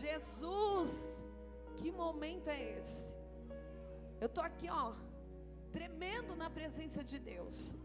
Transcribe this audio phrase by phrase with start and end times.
[0.00, 0.90] Jesus,
[1.76, 3.08] que momento é esse?
[4.20, 4.92] Eu tô aqui, ó,
[5.72, 7.76] tremendo na presença de Deus.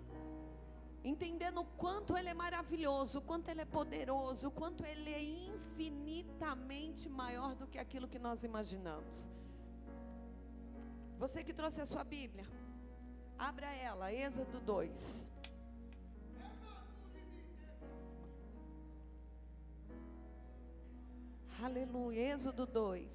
[1.03, 5.23] Entendendo o quanto Ele é maravilhoso, o quanto Ele é poderoso, o quanto Ele é
[5.23, 9.27] infinitamente maior do que aquilo que nós imaginamos.
[11.17, 12.45] Você que trouxe a sua Bíblia,
[13.37, 15.30] abra ela, Êxodo 2.
[21.67, 23.07] Aleluia, Êxodo 2.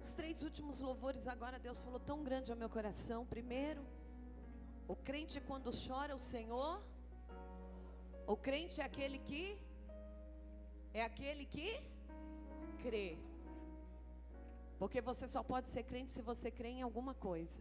[0.00, 3.26] Os três últimos louvores agora Deus falou tão grande ao meu coração.
[3.26, 3.82] Primeiro,
[4.88, 6.82] o crente quando chora o Senhor,
[8.26, 9.58] o crente é aquele que
[10.94, 11.68] é aquele que
[12.84, 13.18] crê.
[14.78, 17.60] Porque você só pode ser crente se você crê em alguma coisa.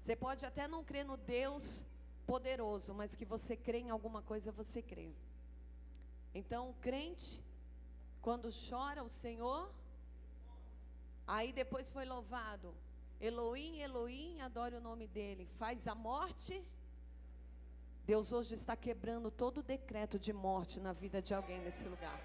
[0.00, 1.84] Você pode até não crer no Deus
[2.26, 5.10] poderoso, mas que você crê em alguma coisa, você crê.
[6.34, 7.40] Então, o crente,
[8.20, 9.70] quando chora o Senhor,
[11.26, 12.74] aí depois foi louvado.
[13.20, 15.48] Elohim, Elohim, adore o nome dele.
[15.58, 16.62] Faz a morte.
[18.04, 22.20] Deus hoje está quebrando todo o decreto de morte na vida de alguém nesse lugar.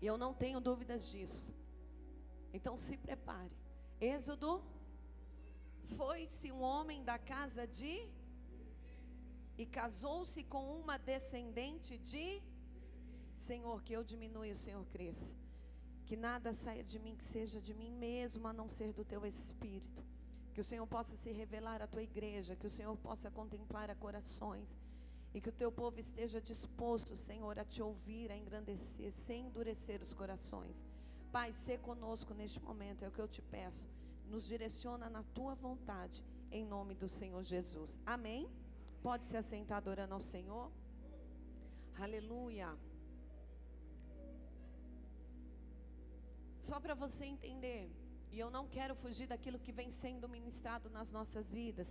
[0.00, 1.54] E eu não tenho dúvidas disso.
[2.52, 3.52] Então se prepare.
[4.00, 4.62] Êxodo.
[5.96, 8.06] Foi-se um homem da casa de
[9.58, 12.40] e casou-se com uma descendente de
[13.36, 15.34] Senhor, que eu diminua e o Senhor cresça.
[16.06, 19.26] Que nada saia de mim que seja de mim mesmo, a não ser do teu
[19.26, 20.04] espírito.
[20.54, 23.96] Que o Senhor possa se revelar à tua igreja, que o Senhor possa contemplar a
[23.96, 24.68] corações.
[25.34, 30.00] E que o teu povo esteja disposto, Senhor, a te ouvir, a engrandecer, sem endurecer
[30.02, 30.76] os corações.
[31.32, 33.86] Pai, se conosco neste momento, é o que eu te peço.
[34.30, 37.98] Nos direciona na tua vontade, em nome do Senhor Jesus.
[38.06, 38.48] Amém?
[39.02, 40.70] Pode se assentar adorando ao Senhor.
[41.98, 42.76] Aleluia.
[46.56, 47.90] Só para você entender,
[48.30, 51.88] e eu não quero fugir daquilo que vem sendo ministrado nas nossas vidas.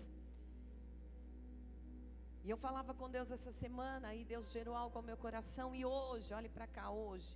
[2.44, 5.84] E eu falava com Deus essa semana, e Deus gerou algo ao meu coração, e
[5.84, 7.35] hoje, olhe para cá, hoje.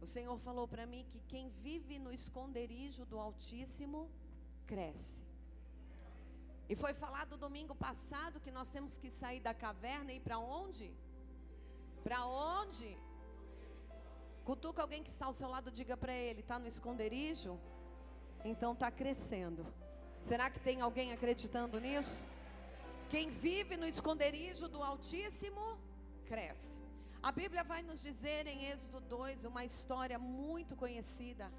[0.00, 4.10] O Senhor falou para mim que quem vive no esconderijo do Altíssimo
[4.66, 5.27] cresce.
[6.68, 10.38] E foi falado domingo passado que nós temos que sair da caverna e ir para
[10.38, 10.92] onde?
[12.04, 12.96] Para onde?
[14.44, 17.58] Cutuca alguém que está ao seu lado, diga para ele: está no esconderijo?
[18.44, 19.66] Então está crescendo.
[20.22, 22.24] Será que tem alguém acreditando nisso?
[23.08, 25.78] Quem vive no esconderijo do Altíssimo,
[26.26, 26.76] cresce.
[27.22, 31.50] A Bíblia vai nos dizer em Êxodo 2 uma história muito conhecida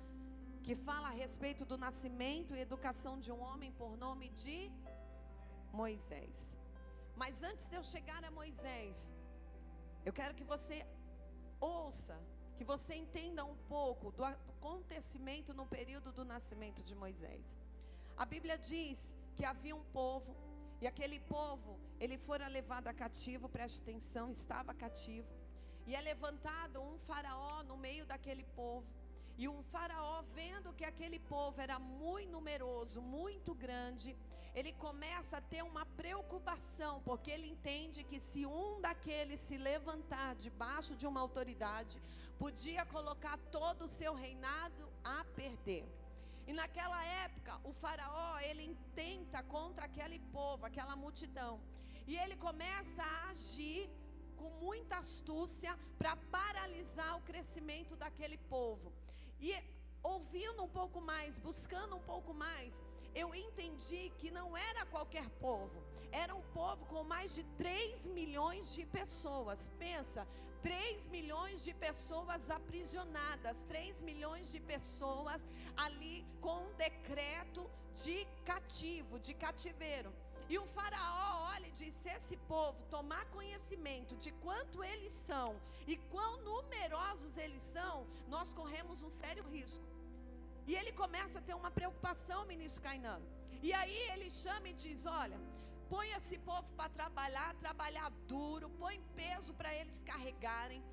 [0.64, 4.72] que fala a respeito do nascimento e educação de um homem por nome de
[5.72, 6.58] Moisés.
[7.16, 9.12] Mas antes de eu chegar a Moisés,
[10.06, 10.86] eu quero que você
[11.60, 12.18] ouça,
[12.58, 17.46] que você entenda um pouco do acontecimento no período do nascimento de Moisés.
[18.18, 20.36] A Bíblia diz que havia um povo,
[20.82, 25.28] e aquele povo, ele fora levado cativo, preste atenção, estava cativo.
[25.86, 28.88] E é levantado um faraó no meio daquele povo.
[29.38, 34.16] E um faraó, vendo que aquele povo era muito numeroso, muito grande,
[34.56, 40.36] ele começa a ter uma preocupação, porque ele entende que se um daqueles se levantar
[40.36, 42.02] debaixo de uma autoridade,
[42.38, 45.86] podia colocar todo o seu reinado a perder.
[46.48, 51.60] E naquela época, o faraó, ele intenta contra aquele povo, aquela multidão.
[52.08, 53.88] E ele começa a agir
[54.36, 58.92] com muita astúcia para paralisar o crescimento daquele povo.
[59.40, 59.54] E
[60.02, 62.74] ouvindo um pouco mais, buscando um pouco mais,
[63.16, 68.74] eu entendi que não era qualquer povo, era um povo com mais de 3 milhões
[68.74, 69.70] de pessoas.
[69.78, 70.28] Pensa,
[70.62, 75.46] 3 milhões de pessoas aprisionadas, 3 milhões de pessoas
[75.78, 77.70] ali com um decreto
[78.04, 80.14] de cativo, de cativeiro.
[80.50, 85.56] E o faraó olha e diz: se esse povo tomar conhecimento de quanto eles são
[85.86, 89.89] e quão numerosos eles são, nós corremos um sério risco.
[90.70, 93.16] E ele começa a ter uma preocupação, ministro Cainã.
[93.68, 95.40] E aí ele chama e diz: Olha,
[95.92, 100.84] põe esse povo para trabalhar, trabalhar duro, põe peso para eles carregarem.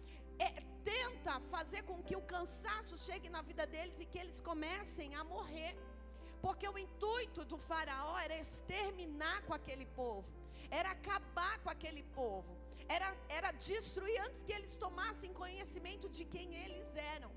[0.47, 0.51] É,
[0.91, 5.23] tenta fazer com que o cansaço chegue na vida deles e que eles comecem a
[5.35, 5.75] morrer.
[6.45, 10.29] Porque o intuito do faraó era exterminar com aquele povo,
[10.81, 12.53] era acabar com aquele povo,
[12.97, 13.09] era,
[13.39, 17.31] era destruir antes que eles tomassem conhecimento de quem eles eram.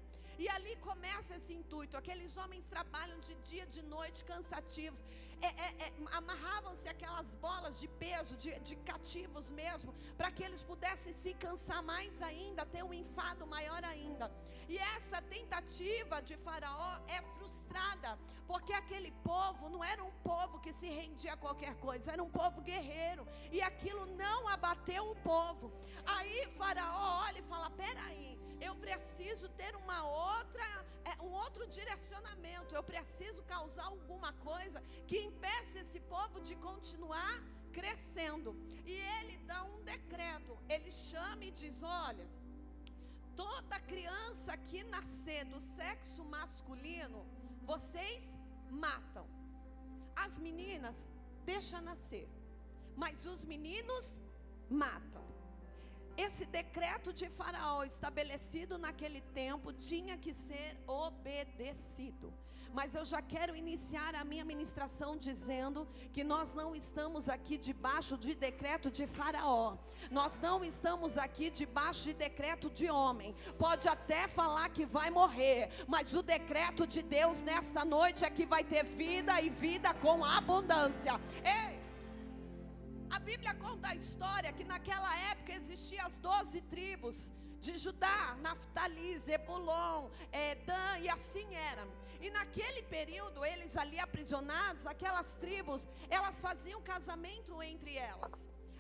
[0.43, 1.97] E ali começa esse intuito.
[2.01, 5.01] Aqueles homens trabalham de dia, de noite, cansativos.
[5.41, 5.87] É, é, é,
[6.19, 11.81] Amarravam-se aquelas bolas de peso, de, de cativos mesmo, para que eles pudessem se cansar
[11.83, 14.31] mais ainda, ter um enfado maior ainda.
[14.69, 20.71] E essa tentativa de Faraó é frustrada, porque aquele povo não era um povo que
[20.71, 23.27] se rendia a qualquer coisa, era um povo guerreiro.
[23.51, 25.73] E aquilo não abateu o povo.
[26.05, 29.99] Aí Faraó olha e fala: peraí eu preciso ter uma
[30.35, 30.67] outra,
[31.05, 32.75] é, um outro direcionamento.
[32.75, 37.41] Eu preciso causar alguma coisa que impeça esse povo de continuar
[37.71, 38.55] crescendo.
[38.85, 40.57] E ele dá um decreto.
[40.67, 42.27] Ele chama e diz: olha,
[43.35, 47.25] toda criança que nascer do sexo masculino,
[47.63, 48.23] vocês
[48.69, 49.25] matam.
[50.15, 50.97] As meninas
[51.45, 52.27] deixa nascer,
[52.95, 54.19] mas os meninos
[54.69, 55.38] matam.
[56.25, 62.33] Esse decreto de Faraó estabelecido naquele tempo tinha que ser obedecido.
[62.77, 68.17] Mas eu já quero iniciar a minha ministração dizendo que nós não estamos aqui debaixo
[68.17, 69.77] de decreto de Faraó.
[70.11, 73.33] Nós não estamos aqui debaixo de decreto de homem.
[73.57, 78.45] Pode até falar que vai morrer, mas o decreto de Deus nesta noite é que
[78.45, 81.19] vai ter vida e vida com abundância.
[81.43, 81.78] Ei!
[83.09, 89.17] A Bíblia conta a história que naquela época existiam as doze tribos de Judá, Naftali,
[89.17, 91.85] Zebulon, é, Dan, e assim era.
[92.21, 98.31] E naquele período, eles ali aprisionados, aquelas tribos, elas faziam casamento entre elas.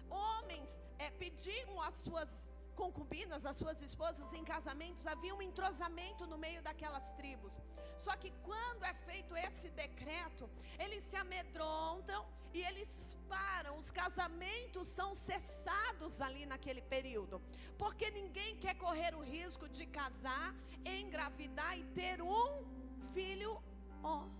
[0.09, 2.29] Homens é, pediam as suas
[2.75, 7.53] concubinas, as suas esposas em casamentos, havia um entrosamento no meio daquelas tribos.
[7.97, 14.87] Só que quando é feito esse decreto, eles se amedrontam e eles param, os casamentos
[14.87, 17.41] são cessados ali naquele período,
[17.77, 20.55] porque ninguém quer correr o risco de casar,
[20.85, 22.65] engravidar e ter um
[23.13, 23.61] filho
[24.03, 24.39] homem.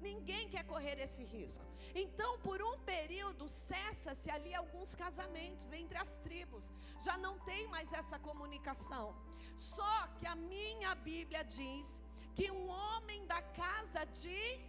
[0.00, 1.64] Ninguém quer correr esse risco.
[1.94, 6.64] Então, por um período, cessa-se ali alguns casamentos entre as tribos.
[7.02, 9.16] Já não tem mais essa comunicação.
[9.56, 11.88] Só que a minha Bíblia diz
[12.36, 14.60] que um homem da casa de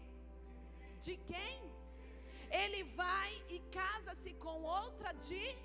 [1.01, 1.78] de quem?
[2.51, 5.55] Ele vai e casa-se com outra de.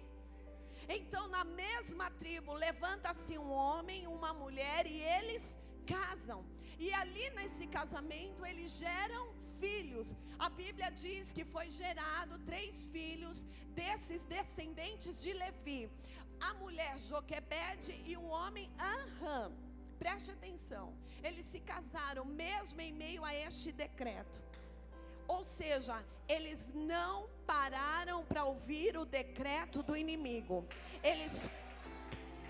[0.88, 5.42] Então, na mesma tribo, levanta-se um homem, uma mulher e eles
[5.86, 6.44] casam.
[6.78, 10.14] E ali nesse casamento, eles geram filhos.
[10.38, 15.90] A Bíblia diz que foi gerado três filhos desses descendentes de Levi:
[16.40, 19.52] a mulher Joquebede e o homem Aham.
[19.98, 20.86] Preste atenção,
[21.22, 24.43] eles se casaram mesmo em meio a este decreto.
[25.26, 30.64] Ou seja, eles não pararam para ouvir o decreto do inimigo.
[31.02, 31.50] Eles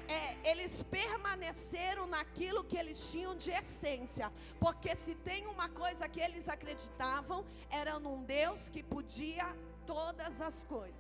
[0.07, 4.31] é, eles permaneceram naquilo que eles tinham de essência,
[4.61, 9.47] porque se tem uma coisa que eles acreditavam, era num Deus que podia
[9.87, 10.95] todas as coisas.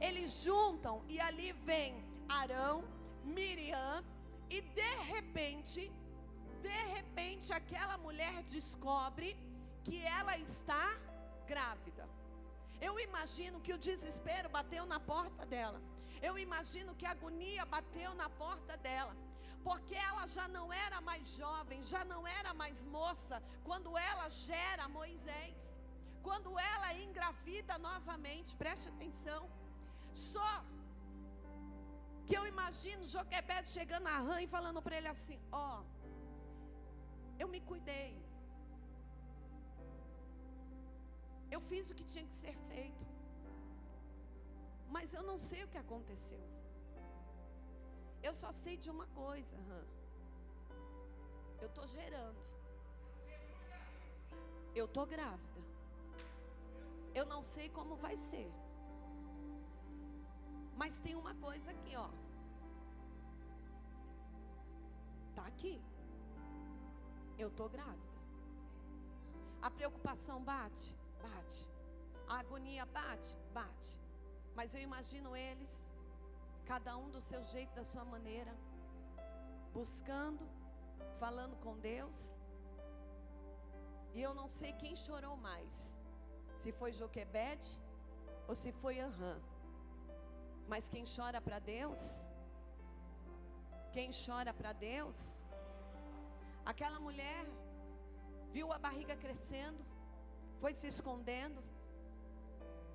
[0.00, 2.84] Eles juntam e ali vem Arão,
[3.24, 4.04] Miriam,
[4.48, 5.90] e de repente,
[6.62, 9.36] de repente, aquela mulher descobre
[9.82, 10.96] que ela está
[11.52, 12.04] grávida.
[12.80, 15.80] Eu imagino que o desespero bateu na porta dela.
[16.28, 19.14] Eu imagino que a agonia bateu na porta dela.
[19.68, 23.36] Porque ela já não era mais jovem, já não era mais moça,
[23.68, 25.60] quando ela gera Moisés.
[26.22, 29.42] Quando ela engravida novamente, preste atenção.
[30.12, 30.52] Só
[32.26, 35.82] que eu imagino Joquebede chegando a Rã e falando para ele assim: Ó, oh,
[37.38, 38.12] eu me cuidei,
[41.54, 43.04] Eu fiz o que tinha que ser feito.
[44.94, 46.44] Mas eu não sei o que aconteceu.
[48.26, 49.58] Eu só sei de uma coisa.
[51.62, 52.42] Eu estou gerando.
[54.80, 55.60] Eu estou grávida.
[57.18, 58.50] Eu não sei como vai ser.
[60.80, 62.08] Mas tem uma coisa aqui, ó.
[65.36, 65.76] Tá aqui.
[67.44, 68.12] Eu estou grávida.
[69.62, 70.88] A preocupação bate
[71.26, 71.62] bate.
[72.32, 73.92] A agonia bate, bate.
[74.56, 75.72] Mas eu imagino eles,
[76.70, 78.54] cada um do seu jeito, da sua maneira,
[79.78, 80.44] buscando,
[81.22, 82.18] falando com Deus.
[84.14, 85.74] E eu não sei quem chorou mais.
[86.62, 87.70] Se foi Joquebede
[88.48, 89.34] ou se foi Ahã.
[90.72, 92.00] Mas quem chora para Deus,
[93.92, 95.18] quem chora para Deus,
[96.64, 97.44] aquela mulher
[98.54, 99.82] viu a barriga crescendo,
[100.60, 101.62] foi se escondendo.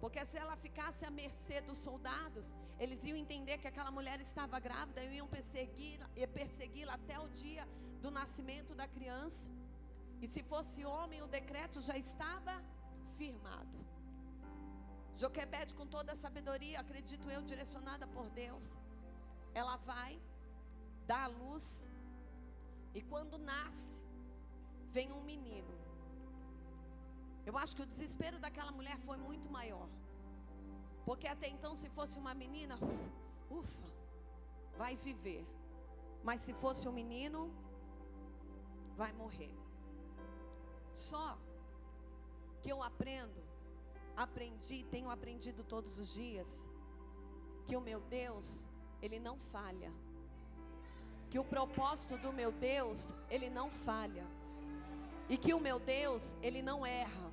[0.02, 4.58] Porque se ela ficasse à mercê dos soldados, eles iam entender que aquela mulher estava
[4.60, 7.68] grávida e iam persegui-la persegui até o dia
[8.02, 9.48] do nascimento da criança.
[10.22, 12.54] E se fosse homem, o decreto já estava
[13.18, 13.78] firmado.
[15.18, 18.78] Joquebede, com toda a sabedoria, acredito eu, direcionada por Deus,
[19.54, 20.18] ela vai
[21.06, 21.66] dar a luz.
[22.94, 24.02] E quando nasce,
[24.92, 25.79] vem um menino.
[27.50, 29.88] Eu acho que o desespero daquela mulher foi muito maior.
[31.08, 32.76] Porque até então, se fosse uma menina,
[33.60, 33.88] ufa,
[34.82, 35.44] vai viver.
[36.28, 37.40] Mas se fosse um menino,
[38.96, 39.56] vai morrer.
[40.94, 41.28] Só
[42.62, 43.42] que eu aprendo,
[44.16, 46.50] aprendi, tenho aprendido todos os dias,
[47.66, 48.68] que o meu Deus,
[49.02, 49.92] ele não falha.
[51.32, 54.28] Que o propósito do meu Deus, ele não falha.
[55.28, 57.29] E que o meu Deus, ele não erra.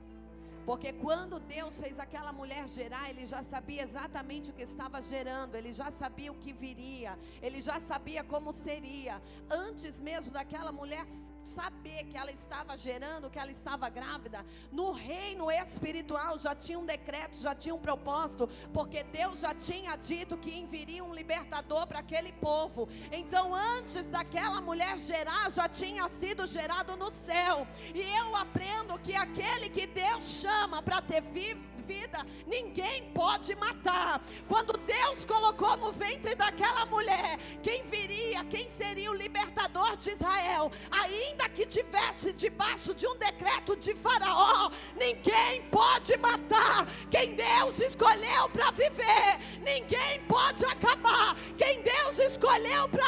[0.66, 5.54] Porque quando Deus fez aquela mulher gerar, Ele já sabia exatamente o que estava gerando,
[5.54, 9.22] Ele já sabia o que viria, Ele já sabia como seria.
[9.48, 11.06] Antes mesmo daquela mulher
[11.44, 16.84] saber que ela estava gerando, que ela estava grávida, no reino espiritual já tinha um
[16.84, 22.00] decreto, já tinha um propósito, porque Deus já tinha dito que enviaria um libertador para
[22.00, 22.88] aquele povo.
[23.12, 27.68] Então, antes daquela mulher gerar, já tinha sido gerado no céu.
[27.94, 34.20] E eu aprendo que aquele que Deus chama para ter vida ninguém pode matar.
[34.48, 40.70] Quando Deus colocou no ventre daquela mulher quem viria, quem seria o libertador de Israel,
[40.90, 48.48] ainda que tivesse debaixo de um decreto de Faraó, ninguém pode matar quem Deus escolheu
[48.52, 53.06] para viver, ninguém pode acabar quem Deus escolheu para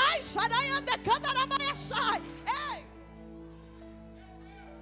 [2.46, 2.86] Ei!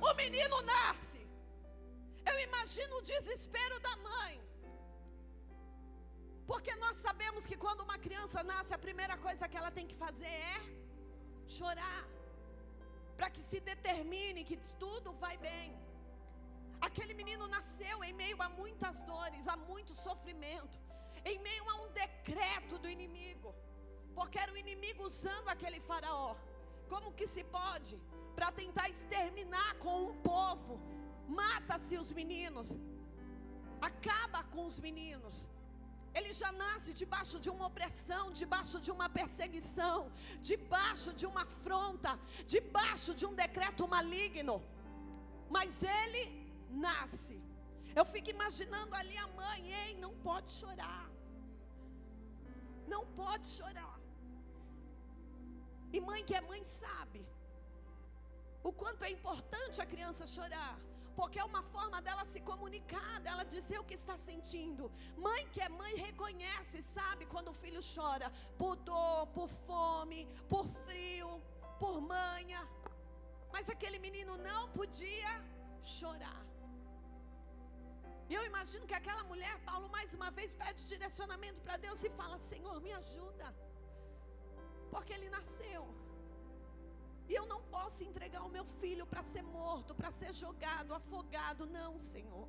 [0.00, 1.05] O menino nasce.
[2.30, 4.34] Eu imagino o desespero da mãe.
[6.50, 9.96] Porque nós sabemos que quando uma criança nasce, a primeira coisa que ela tem que
[10.04, 10.58] fazer é
[11.58, 12.04] chorar.
[13.16, 15.68] Para que se determine que tudo vai bem.
[16.88, 20.78] Aquele menino nasceu em meio a muitas dores, a muito sofrimento,
[21.30, 23.54] em meio a um decreto do inimigo.
[24.14, 26.34] Porque era o inimigo usando aquele faraó.
[26.92, 27.94] Como que se pode?
[28.36, 30.74] Para tentar exterminar com um povo
[31.28, 32.70] Mata-se os meninos.
[33.80, 35.48] Acaba com os meninos.
[36.14, 40.10] Ele já nasce debaixo de uma opressão, debaixo de uma perseguição,
[40.50, 44.56] debaixo de uma afronta, debaixo de um decreto maligno.
[45.56, 46.24] Mas ele
[46.70, 47.36] nasce.
[47.94, 51.06] Eu fico imaginando ali a mãe, ei, não pode chorar.
[52.94, 53.98] Não pode chorar.
[55.92, 57.22] E mãe que é mãe sabe
[58.68, 60.76] o quanto é importante a criança chorar
[61.18, 64.84] porque é uma forma dela se comunicar, dela dizer o que está sentindo.
[65.26, 68.28] Mãe que é mãe reconhece, sabe, quando o filho chora
[68.60, 70.20] por dor, por fome,
[70.52, 71.30] por frio,
[71.82, 72.62] por manha.
[73.54, 75.32] Mas aquele menino não podia
[75.82, 76.42] chorar.
[78.28, 82.10] E eu imagino que aquela mulher, Paulo, mais uma vez pede direcionamento para Deus e
[82.20, 83.48] fala: Senhor, me ajuda.
[84.90, 85.82] Porque ele nasceu.
[87.28, 91.66] E eu não posso entregar o meu filho para ser morto, para ser jogado, afogado.
[91.66, 92.46] Não, Senhor.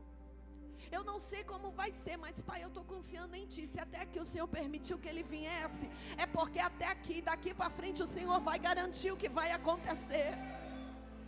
[0.96, 3.64] Eu não sei como vai ser, mas Pai, eu estou confiando em Ti.
[3.68, 7.70] Se até aqui o Senhor permitiu que ele viesse, é porque até aqui, daqui para
[7.70, 10.32] frente, o Senhor vai garantir o que vai acontecer.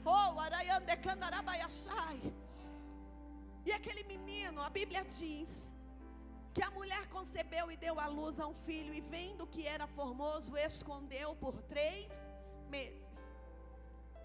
[0.05, 2.21] Oh, Arayandecandarabaiachai.
[3.65, 5.69] E aquele menino, a Bíblia diz
[6.53, 9.85] que a mulher concebeu e deu à luz a um filho, e vendo que era
[9.87, 12.11] formoso, escondeu por três
[12.69, 13.08] meses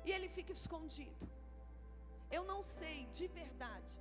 [0.05, 1.29] e ele fica escondido.
[2.31, 3.95] Eu não sei de verdade.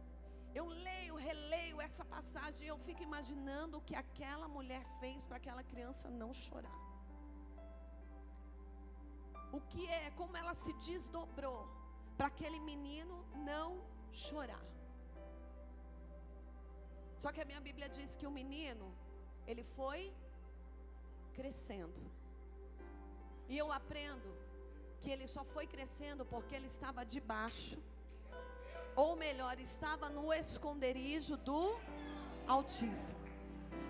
[0.60, 5.38] Eu leio, releio essa passagem e eu fico imaginando o que aquela mulher fez para
[5.38, 6.79] aquela criança não chorar.
[9.51, 11.62] O que é, como ela se desdobrou
[12.17, 13.69] para aquele menino não
[14.12, 14.65] chorar.
[17.17, 18.88] Só que a minha Bíblia diz que o menino,
[19.48, 20.13] ele foi
[21.33, 22.01] crescendo.
[23.48, 24.42] E eu aprendo
[25.03, 27.77] que ele só foi crescendo porque ele estava debaixo,
[28.95, 31.62] ou melhor, estava no esconderijo do
[32.48, 33.19] Altíssimo.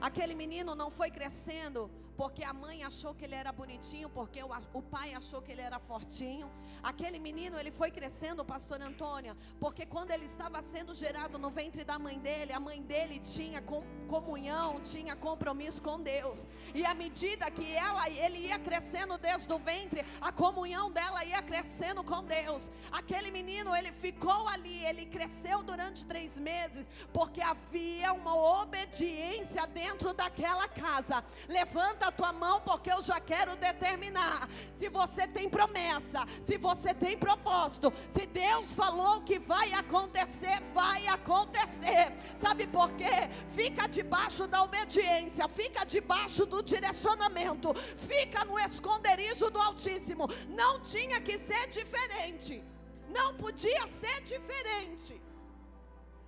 [0.01, 4.81] Aquele menino não foi crescendo porque a mãe achou que ele era bonitinho, porque o,
[4.81, 6.49] pai achou que ele era fortinho.
[6.81, 11.83] Aquele menino, ele foi crescendo, pastor Antônia, porque quando ele estava sendo gerado no ventre
[11.83, 16.47] da mãe dele, a mãe dele tinha com, comunhão, tinha compromisso com Deus.
[16.73, 21.41] E à medida que ela, ele ia crescendo desde o ventre, a comunhão dela ia
[21.41, 22.69] crescendo com Deus.
[22.91, 30.13] Aquele menino, ele ficou ali, ele cresceu durante três meses, porque havia uma obediência dentro
[30.13, 31.23] daquela casa.
[31.47, 34.49] Levanta Levanta a tua mão, porque eu já quero determinar.
[34.77, 41.07] Se você tem promessa, se você tem propósito, se Deus falou que vai acontecer, vai
[41.07, 42.11] acontecer.
[42.37, 43.29] Sabe por quê?
[43.47, 50.27] Fica debaixo da obediência, fica debaixo do direcionamento, fica no esconderijo do Altíssimo.
[50.49, 52.63] Não tinha que ser diferente.
[53.09, 55.21] Não podia ser diferente.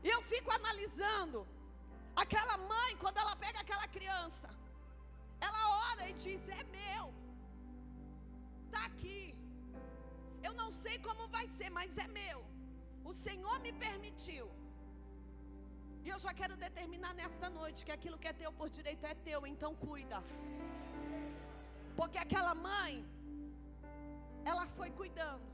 [0.03, 1.45] E eu fico analisando
[2.15, 4.54] aquela mãe quando ela pega aquela criança
[5.39, 7.13] ela ora e diz: É meu,
[8.65, 9.35] está aqui.
[10.43, 12.39] Eu não sei como vai ser, mas é meu.
[13.03, 14.45] O Senhor me permitiu.
[16.05, 19.15] E eu já quero determinar nesta noite que aquilo que é teu por direito é
[19.27, 20.19] teu, então cuida.
[21.99, 22.93] Porque aquela mãe,
[24.51, 25.49] ela foi cuidando.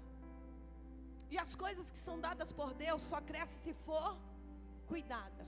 [1.33, 4.17] E as coisas que são dadas por Deus só crescem se for
[4.87, 5.45] cuidada.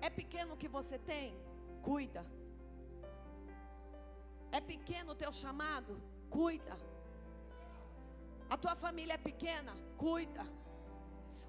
[0.00, 1.36] É pequeno o que você tem?
[1.82, 2.22] Cuida.
[4.52, 6.00] É pequeno o teu chamado?
[6.30, 6.76] Cuida.
[8.48, 9.72] A tua família é pequena?
[9.96, 10.46] Cuida.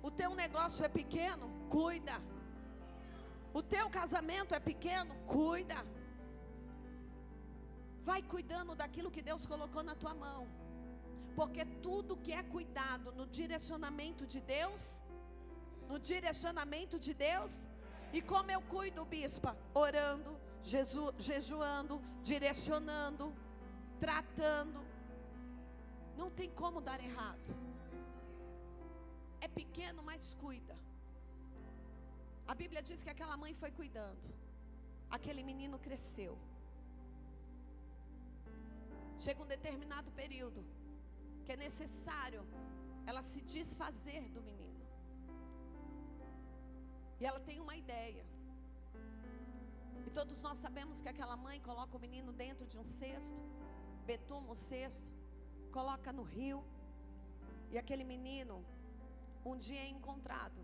[0.01, 1.47] O teu negócio é pequeno?
[1.69, 2.17] Cuida.
[3.53, 5.15] O teu casamento é pequeno?
[5.25, 5.79] Cuida.
[8.01, 10.47] Vai cuidando daquilo que Deus colocou na tua mão.
[11.35, 14.83] Porque tudo que é cuidado no direcionamento de Deus,
[15.87, 17.51] no direcionamento de Deus,
[18.11, 19.55] e como eu cuido, bispa?
[19.73, 23.25] Orando, jeju, jejuando, direcionando,
[24.03, 24.81] tratando.
[26.19, 27.51] Não tem como dar errado.
[29.45, 30.75] É pequeno, mas cuida.
[32.51, 34.27] A Bíblia diz que aquela mãe foi cuidando.
[35.17, 36.33] Aquele menino cresceu.
[39.25, 40.61] Chega um determinado período
[41.43, 42.41] que é necessário
[43.09, 44.83] ela se desfazer do menino.
[47.19, 48.25] E ela tem uma ideia.
[50.07, 53.41] E todos nós sabemos que aquela mãe coloca o menino dentro de um cesto,
[54.09, 55.11] betuma o cesto,
[55.77, 56.59] coloca no rio,
[57.71, 58.55] e aquele menino
[59.49, 60.61] um dia é encontrado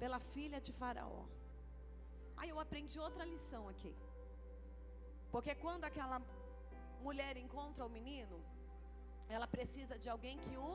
[0.00, 1.24] pela filha de Faraó.
[2.38, 3.94] Aí eu aprendi outra lição aqui.
[5.34, 6.18] Porque quando aquela
[7.06, 8.38] mulher encontra o menino,
[9.28, 10.72] ela precisa de alguém que o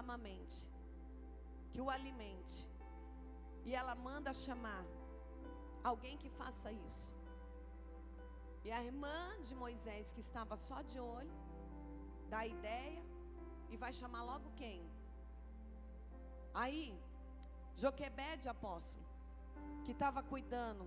[0.00, 0.60] amamente,
[1.70, 2.58] que o alimente.
[3.66, 4.84] E ela manda chamar
[5.84, 7.14] alguém que faça isso.
[8.64, 11.36] E a irmã de Moisés, que estava só de olho,
[12.28, 13.02] dá a ideia
[13.70, 14.80] e vai chamar logo quem?
[16.52, 16.98] Aí,
[17.74, 19.06] Joquebede, apóstolo,
[19.84, 20.86] que estava cuidando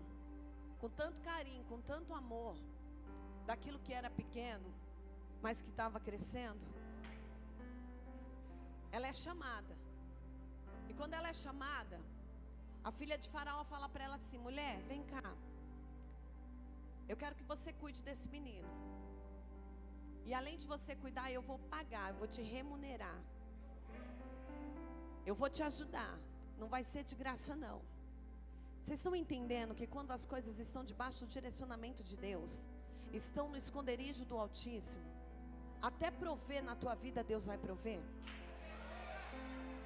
[0.80, 2.56] com tanto carinho, com tanto amor,
[3.46, 4.74] daquilo que era pequeno,
[5.42, 6.66] mas que estava crescendo,
[8.92, 9.76] ela é chamada.
[10.90, 12.00] E quando ela é chamada,
[12.84, 15.34] a filha de Faraó fala para ela assim: mulher, vem cá.
[17.08, 18.70] Eu quero que você cuide desse menino.
[20.26, 23.20] E além de você cuidar, eu vou pagar, eu vou te remunerar.
[25.26, 26.14] Eu vou te ajudar.
[26.60, 27.82] Não vai ser de graça, não.
[28.84, 32.62] Vocês estão entendendo que quando as coisas estão debaixo do direcionamento de Deus,
[33.14, 35.06] estão no esconderijo do Altíssimo,
[35.82, 38.02] até prover na tua vida, Deus vai prover?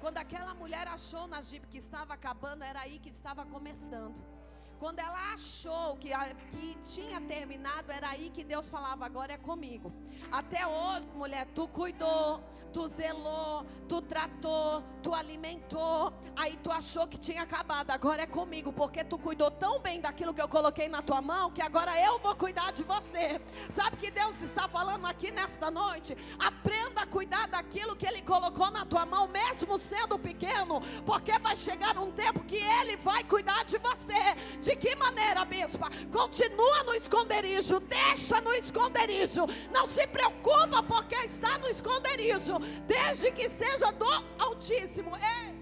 [0.00, 4.35] Quando aquela mulher achou na Jeep que estava acabando, era aí que estava começando.
[4.78, 6.10] Quando ela achou que,
[6.50, 9.92] que tinha terminado, era aí que Deus falava: agora é comigo.
[10.30, 16.12] Até hoje, mulher, tu cuidou, tu zelou, tu tratou, tu alimentou.
[16.36, 20.34] Aí tu achou que tinha acabado, agora é comigo, porque tu cuidou tão bem daquilo
[20.34, 23.40] que eu coloquei na tua mão, que agora eu vou cuidar de você.
[23.74, 26.14] Sabe que Deus está falando aqui nesta noite?
[26.38, 31.56] Aprenda a cuidar daquilo que Ele colocou na tua mão, mesmo sendo pequeno, porque vai
[31.56, 34.36] chegar um tempo que Ele vai cuidar de você
[34.66, 35.88] de que maneira, bispa?
[36.18, 39.42] Continua no esconderijo, deixa no esconderijo.
[39.76, 42.54] Não se preocupa porque está no esconderijo,
[42.94, 44.10] desde que seja do
[44.46, 45.12] Altíssimo.
[45.16, 45.54] Ei.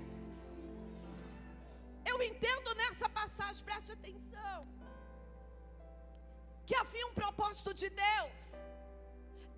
[2.11, 4.59] Eu entendo nessa passagem, preste atenção.
[6.67, 8.39] Que havia um propósito de Deus.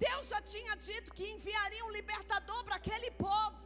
[0.06, 3.62] Deus já tinha dito que enviaria um libertador para aquele povo.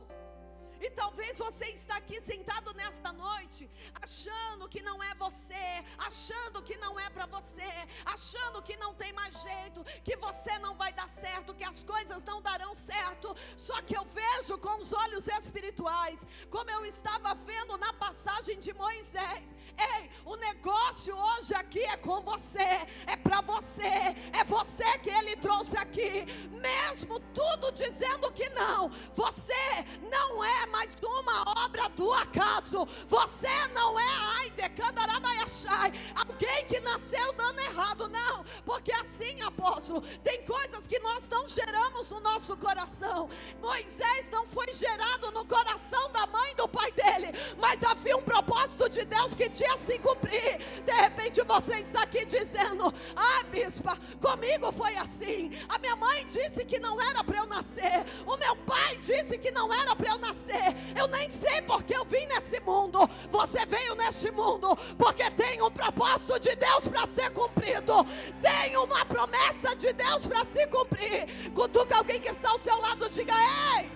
[0.80, 6.76] E talvez você está aqui sentado nesta noite, achando que não é você, achando que
[6.78, 7.70] não é para você,
[8.06, 12.24] achando que não tem mais jeito, que você não vai dar certo, que as coisas
[12.24, 13.36] não darão certo.
[13.58, 18.72] Só que eu vejo com os olhos espirituais, como eu estava vendo na passagem de
[18.72, 19.44] Moisés.
[19.78, 25.36] Ei, o negócio hoje aqui é com você, é para você, é você que ele
[25.36, 32.86] trouxe aqui, mesmo tudo dizendo que não, você não é mais uma obra do acaso.
[33.08, 34.04] Você não é
[34.38, 38.44] ai decandarabaiachai, alguém que nasceu dando errado, não.
[38.64, 43.28] Porque assim, apóstolo, tem coisas que nós não geramos no nosso coração.
[43.60, 47.28] Moisés não foi gerado no coração da mãe do pai dele,
[47.58, 50.58] mas havia um propósito de Deus que tinha se cumprir.
[50.84, 55.50] De repente você está aqui dizendo: Ah, bispa, comigo foi assim.
[55.68, 58.04] A minha mãe disse que não era para eu nascer.
[58.26, 60.59] O meu pai disse que não era para eu nascer.
[60.96, 63.08] Eu nem sei porque eu vim nesse mundo.
[63.30, 68.06] Você veio neste mundo porque tem um propósito de Deus para ser cumprido.
[68.40, 71.52] Tem uma promessa de Deus para se cumprir.
[71.54, 73.34] Cutuca alguém que está ao seu lado, diga:
[73.76, 73.90] Ei!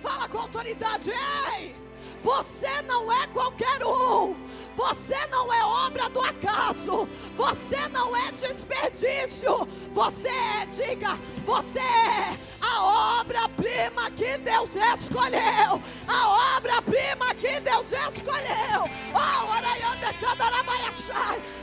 [0.00, 1.82] Fala com autoridade: Ei!
[2.22, 4.34] Você não é qualquer um.
[4.76, 7.08] Você não é obra do acaso.
[7.36, 9.66] Você não é desperdício.
[9.92, 15.82] Você é, diga, você é a obra-prima que Deus escolheu.
[16.06, 18.88] A obra-prima que Deus escolheu.
[19.14, 19.42] Oh,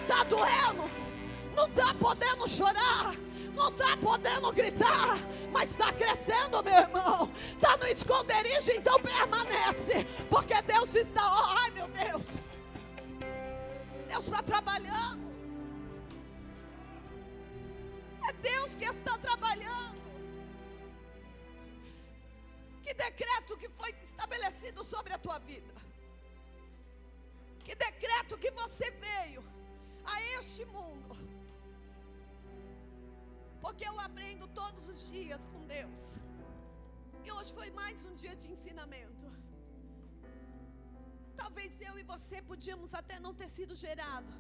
[0.08, 0.89] tá doendo?
[1.56, 3.13] Não tá podendo chorar
[3.60, 5.17] não está podendo gritar,
[5.52, 7.30] mas está crescendo, meu irmão.
[7.56, 12.24] Está no esconderijo, então permanece, porque Deus está, oh, ai meu Deus,
[14.08, 15.30] Deus está trabalhando.
[18.30, 20.00] É Deus que está trabalhando.
[22.82, 25.74] Que decreto que foi estabelecido sobre a tua vida?
[27.65, 29.43] Que decreto que você veio
[30.06, 31.29] a este mundo?
[33.63, 36.02] Porque eu aprendo todos os dias com Deus.
[37.26, 39.26] E hoje foi mais um dia de ensinamento.
[41.41, 44.34] Talvez eu e você podíamos até não ter sido gerado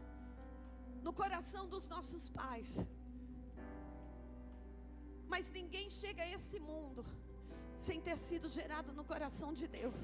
[1.05, 2.69] no coração dos nossos pais.
[5.27, 7.05] Mas ninguém chega a esse mundo
[7.77, 10.01] sem ter sido gerado no coração de Deus.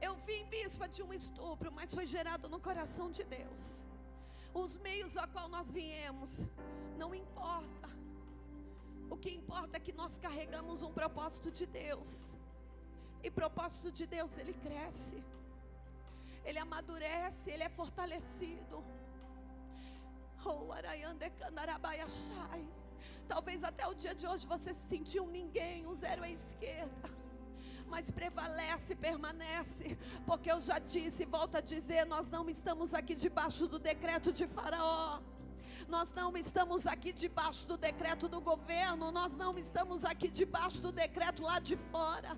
[0.00, 3.81] Eu vim bispa de um estupro, mas foi gerado no coração de Deus
[4.54, 6.38] os meios a qual nós viemos,
[6.96, 7.88] não importa.
[9.10, 12.34] O que importa é que nós carregamos um propósito de Deus.
[13.22, 15.22] E propósito de Deus, ele cresce.
[16.44, 18.82] Ele amadurece, ele é fortalecido.
[20.44, 20.72] Oh,
[23.28, 27.21] Talvez até o dia de hoje você se sentiu um ninguém, um zero à esquerda
[27.92, 33.66] mas prevalece, permanece, porque eu já disse, volto a dizer, nós não estamos aqui debaixo
[33.66, 35.20] do decreto de Faraó.
[35.88, 40.90] Nós não estamos aqui debaixo do decreto do governo, nós não estamos aqui debaixo do
[40.90, 42.32] decreto lá de fora.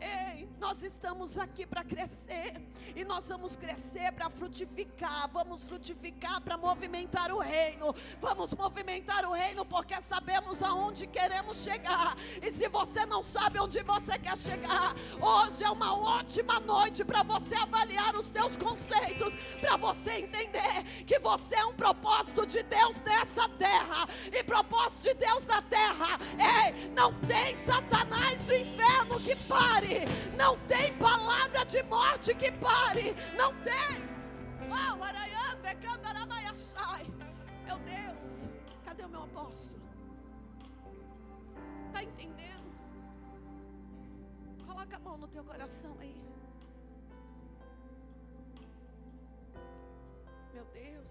[0.00, 2.54] Ei, nós estamos aqui para crescer.
[2.96, 5.28] E nós vamos crescer para frutificar.
[5.30, 7.94] Vamos frutificar para movimentar o reino.
[8.18, 12.16] Vamos movimentar o reino porque sabemos aonde queremos chegar.
[12.42, 17.22] E se você não sabe onde você quer chegar, hoje é uma ótima noite para
[17.22, 19.34] você avaliar os teus conceitos.
[19.60, 24.08] Para você entender que você é um propósito de Deus nessa terra.
[24.32, 26.18] E propósito de Deus na terra.
[26.38, 29.89] Ei, não tem Satanás do inferno que pare
[30.36, 33.14] não tem palavra de morte que pare.
[33.36, 34.10] Não tem.
[37.66, 38.48] Meu Deus,
[38.84, 39.80] cadê o meu apóstolo?
[41.86, 42.70] Está entendendo?
[44.66, 46.20] Coloca a mão no teu coração aí.
[50.52, 51.10] Meu Deus.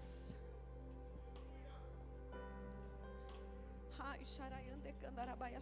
[3.98, 5.60] Ai, Xarayande Candarabaia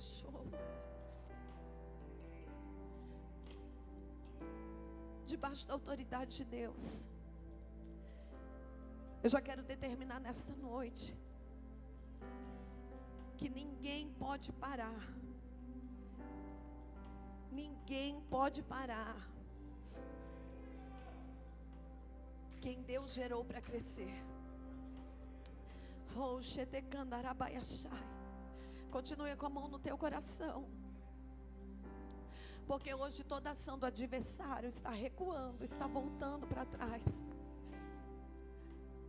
[5.29, 6.85] debaixo da autoridade de Deus.
[9.23, 11.17] Eu já quero determinar nessa noite
[13.37, 15.03] que ninguém pode parar.
[17.51, 19.17] Ninguém pode parar.
[22.61, 24.14] Quem Deus gerou para crescer.
[26.17, 26.41] Oh,
[28.91, 30.78] Continue com a mão no teu coração.
[32.70, 37.02] Porque hoje toda ação do adversário está recuando, está voltando para trás.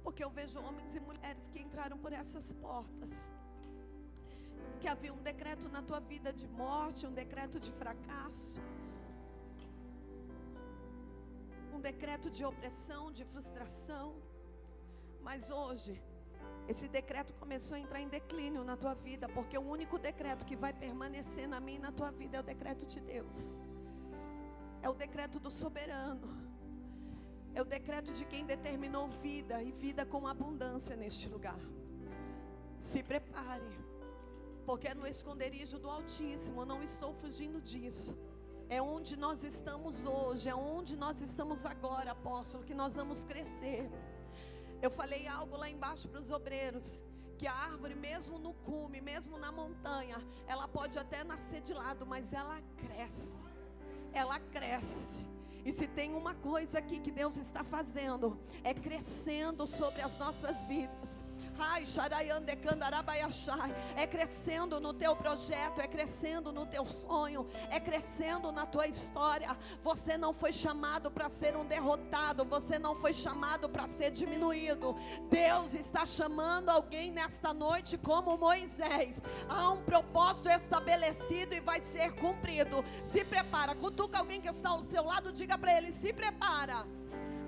[0.04, 3.12] Porque eu vejo homens e mulheres que entraram por essas portas
[4.80, 8.56] que havia um decreto na tua vida de morte, um decreto de fracasso,
[11.74, 14.08] um decreto de opressão, de frustração.
[15.22, 16.02] Mas hoje,
[16.72, 20.56] esse decreto começou a entrar em declínio na tua vida, porque o único decreto que
[20.56, 23.58] vai permanecer na minha e na tua vida é o decreto de Deus.
[24.84, 26.30] É o decreto do soberano.
[27.56, 31.60] É o decreto de quem determinou vida e vida com abundância neste lugar.
[32.82, 33.74] Se prepare,
[34.64, 38.16] porque é no esconderijo do Altíssimo, eu não estou fugindo disso.
[38.70, 43.90] É onde nós estamos hoje, é onde nós estamos agora, apóstolo, que nós vamos crescer.
[44.82, 47.04] Eu falei algo lá embaixo para os obreiros.
[47.38, 52.06] Que a árvore, mesmo no cume, mesmo na montanha, ela pode até nascer de lado,
[52.06, 53.34] mas ela cresce.
[54.12, 55.26] Ela cresce.
[55.64, 60.66] E se tem uma coisa aqui que Deus está fazendo, é crescendo sobre as nossas
[60.66, 61.29] vidas.
[63.96, 69.58] É crescendo no teu projeto, é crescendo no teu sonho, é crescendo na tua história.
[69.84, 74.96] Você não foi chamado para ser um derrotado, você não foi chamado para ser diminuído.
[75.30, 79.22] Deus está chamando alguém nesta noite como Moisés.
[79.50, 82.84] Há um propósito estabelecido e vai ser cumprido.
[83.04, 86.86] Se prepara, cutuca alguém que está ao seu lado, diga para ele: se prepara.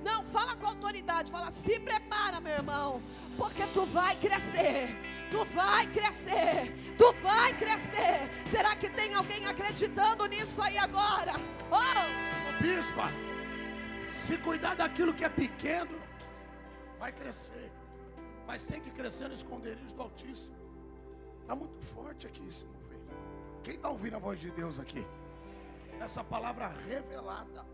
[0.04, 3.02] Não, fala com autoridade, fala, se prepara, meu irmão,
[3.38, 4.96] porque tu vai crescer,
[5.30, 8.30] tu vai crescer, tu vai crescer.
[8.50, 11.34] Será que tem alguém acreditando nisso aí agora?
[11.70, 12.62] Oh!
[12.62, 13.10] Bispa,
[14.08, 16.00] se cuidar daquilo que é pequeno,
[17.00, 17.72] vai crescer,
[18.48, 20.56] mas tem que crescer no esconderijo do Altíssimo.
[21.42, 23.00] Está muito forte aqui esse mover.
[23.64, 25.06] Quem está ouvindo a voz de Deus aqui?
[26.00, 27.66] Essa palavra revelada.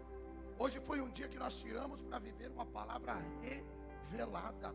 [0.60, 4.74] Hoje foi um dia que nós tiramos para viver uma palavra revelada.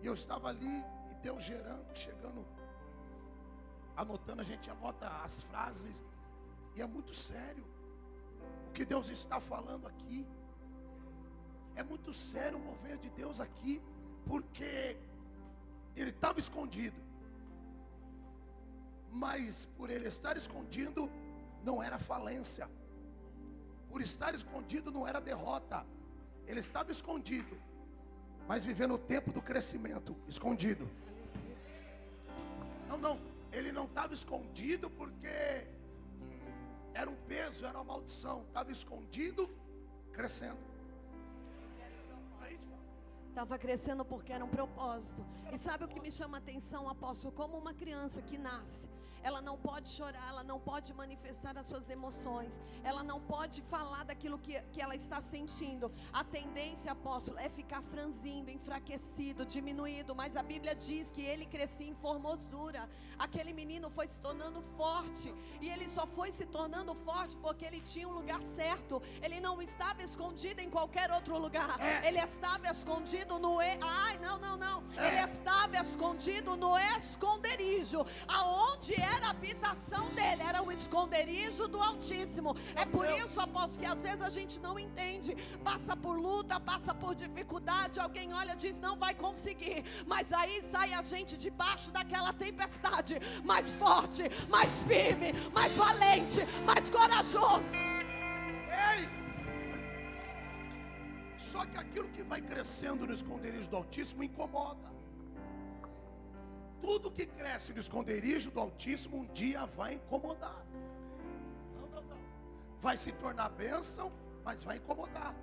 [0.00, 2.46] E eu estava ali e Deus gerando, chegando,
[3.96, 6.04] anotando, a gente anota as frases.
[6.76, 7.64] E é muito sério
[8.68, 10.24] o que Deus está falando aqui.
[11.74, 13.82] É muito sério o mover de Deus aqui,
[14.28, 14.96] porque
[15.96, 17.00] ele estava escondido.
[19.10, 21.10] Mas por ele estar escondido,
[21.64, 22.68] não era falência.
[23.94, 25.86] Por estar escondido não era derrota.
[26.48, 27.56] Ele estava escondido,
[28.48, 30.90] mas vivendo o tempo do crescimento, escondido.
[32.88, 33.20] Não, não,
[33.52, 35.28] ele não estava escondido porque
[36.92, 38.42] era um peso, era uma maldição.
[38.48, 39.48] Estava escondido,
[40.12, 40.58] crescendo.
[43.28, 45.24] Estava crescendo porque era um propósito.
[45.52, 47.32] E sabe o que me chama a atenção, apóstolo?
[47.32, 48.88] Como uma criança que nasce
[49.24, 54.04] ela não pode chorar, ela não pode manifestar as suas emoções, ela não pode falar
[54.04, 55.90] daquilo que, que ela está sentindo.
[56.12, 61.88] A tendência, apóstolo, é ficar franzindo, enfraquecido, diminuído, mas a Bíblia diz que ele crescia
[61.88, 62.86] em formosura.
[63.18, 67.80] Aquele menino foi se tornando forte, e ele só foi se tornando forte porque ele
[67.80, 72.06] tinha um lugar certo, ele não estava escondido em qualquer outro lugar, é.
[72.06, 73.62] ele estava escondido no.
[73.62, 73.78] E...
[73.80, 75.08] Ai, não, não, não, é.
[75.08, 81.80] ele estava escondido no esconderijo, aonde era era a habitação dele, era o esconderijo do
[81.80, 82.56] Altíssimo.
[82.74, 85.34] É por isso, apóstolo, que às vezes a gente não entende.
[85.62, 88.00] Passa por luta, passa por dificuldade.
[88.00, 89.84] Alguém olha e diz: não vai conseguir.
[90.06, 96.88] Mas aí sai a gente debaixo daquela tempestade, mais forte, mais firme, mais valente, mais
[96.90, 97.64] corajoso.
[98.92, 99.08] Ei!
[101.36, 104.94] Só que aquilo que vai crescendo no esconderijo do Altíssimo incomoda
[106.84, 110.62] tudo que cresce no esconderijo do Altíssimo um dia vai incomodar.
[111.74, 112.18] Não, não, não.
[112.86, 114.12] Vai se tornar bênção,
[114.44, 115.34] mas vai incomodar.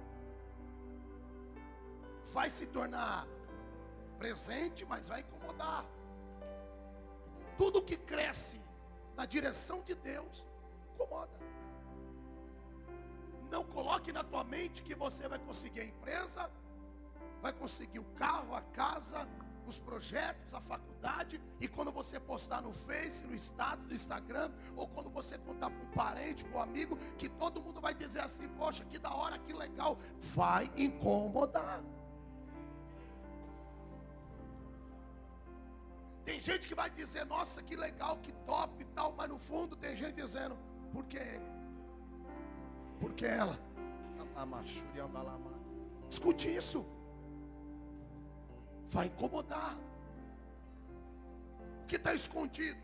[2.31, 3.27] Vai se tornar
[4.19, 5.83] presente, mas vai incomodar.
[7.57, 8.61] Tudo que cresce
[9.15, 10.45] na direção de Deus
[10.93, 11.39] incomoda.
[13.49, 16.51] Não coloque na tua mente que você vai conseguir a empresa,
[17.41, 19.27] vai conseguir o carro, a casa,
[19.67, 24.87] os projetos, a faculdade, e quando você postar no Face, no estado do Instagram, ou
[24.87, 28.47] quando você contar para um parente, para um amigo, que todo mundo vai dizer assim:
[28.49, 31.81] Poxa, que da hora, que legal, vai incomodar.
[36.23, 39.75] Tem gente que vai dizer, nossa, que legal, que top e tal, mas no fundo
[39.75, 40.55] tem gente dizendo,
[40.93, 41.51] por que ele?
[42.99, 43.57] Por que ela?
[46.09, 46.85] Escute isso
[48.91, 49.77] vai incomodar.
[51.83, 52.79] O que está escondido?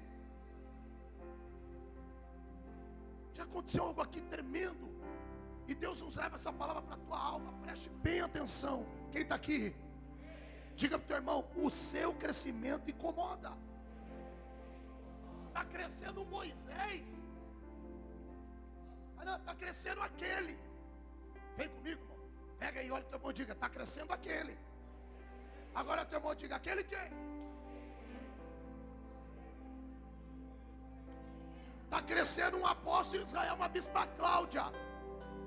[3.33, 4.87] Já aconteceu algo aqui tremendo.
[5.67, 7.51] E Deus nos leva essa palavra para a tua alma.
[7.61, 8.85] Preste bem atenção.
[9.11, 9.75] Quem está aqui?
[10.75, 13.51] Diga para o teu irmão: o seu crescimento incomoda.
[15.71, 17.27] crescendo Moisés.
[19.17, 20.57] Ah, está crescendo aquele.
[21.57, 22.17] Vem comigo, irmão.
[22.57, 24.57] Pega aí, olha o teu irmão diga, está crescendo aquele.
[25.73, 27.27] Agora teu irmão diga, aquele quem?
[31.85, 34.65] Está crescendo um apóstolo em Israel, uma bispa Cláudia.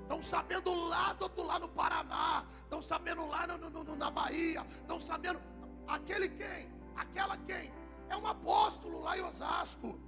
[0.01, 2.43] Estão sabendo lá do outro lado no Paraná.
[2.63, 4.65] Estão sabendo lá no, no, na Bahia.
[4.81, 5.39] Estão sabendo.
[5.87, 6.69] Aquele quem?
[6.97, 7.71] Aquela quem?
[8.09, 9.99] É um apóstolo lá em Osasco.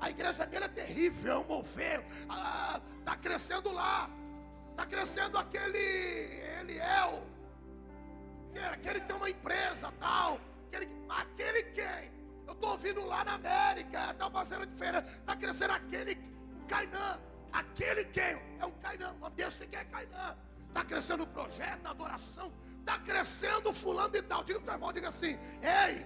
[0.00, 2.00] A igreja dele é terrível, é um mover.
[2.20, 4.08] Está ah, tá crescendo lá.
[4.70, 5.78] Está crescendo aquele
[6.60, 7.22] Eliel.
[8.60, 10.40] Aquele que tem uma empresa tal.
[10.68, 12.12] Aquele, aquele quem?
[12.46, 14.10] Eu estou ouvindo lá na América.
[14.12, 15.06] Está fazendo diferença.
[15.06, 16.18] Está crescendo aquele
[16.68, 17.18] Cainã.
[17.52, 18.38] Aquele quem?
[18.60, 19.12] É um Cainã.
[19.12, 20.36] O nome desse quem é Cainã.
[20.68, 22.52] Está crescendo o projeto, a adoração.
[22.80, 24.44] Está crescendo fulano e tal.
[24.44, 25.38] Diga para o irmão, diga assim.
[25.62, 26.04] Ei,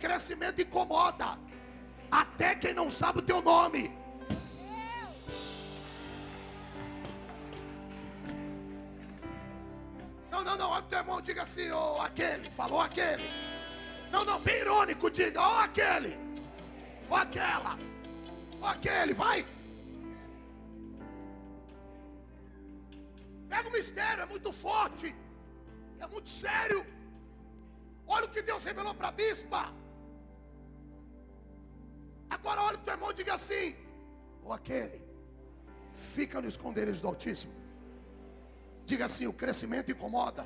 [0.00, 1.38] crescimento incomoda.
[2.10, 3.99] Até quem não sabe o teu nome.
[10.30, 10.70] Não, não, não.
[10.70, 13.24] Olha teu irmão, diga assim, oh, aquele, falou aquele.
[14.10, 16.12] Não, não, bem irônico, diga, ó oh, aquele.
[17.08, 17.78] Ó oh, aquela.
[18.60, 19.44] Ó aquele, vai.
[23.48, 25.14] Pega o mistério, é muito forte.
[25.98, 26.86] É muito sério.
[28.06, 29.72] Olha o que Deus revelou para a bispa.
[32.30, 33.76] Agora olha o teu irmão e diga assim:
[34.42, 35.10] ou aquele
[36.14, 37.59] fica no esconderijo do Altíssimo.
[38.90, 40.44] Diga assim: o crescimento incomoda.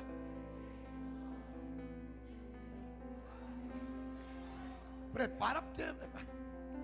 [5.11, 5.85] Prepara porque.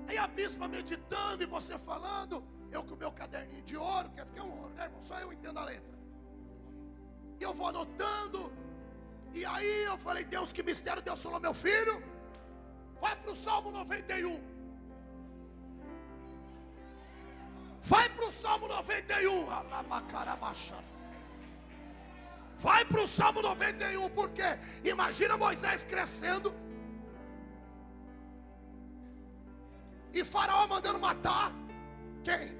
[0.07, 4.39] Aí a bispa meditando e você falando, eu com o meu caderninho de ouro, que
[4.39, 5.03] é um ouro, né, irmão?
[5.03, 5.95] Só eu entendo a letra.
[7.39, 8.51] E eu vou anotando.
[9.31, 11.95] E aí eu falei, Deus, que mistério Deus falou, meu filho.
[12.99, 14.41] Vai para o Salmo 91.
[17.83, 19.45] Vai para o Salmo 91.
[22.61, 24.43] Vai para o Salmo 91, porque
[24.83, 26.53] imagina Moisés crescendo.
[30.13, 31.51] E Faraó mandando matar.
[32.23, 32.55] Quem?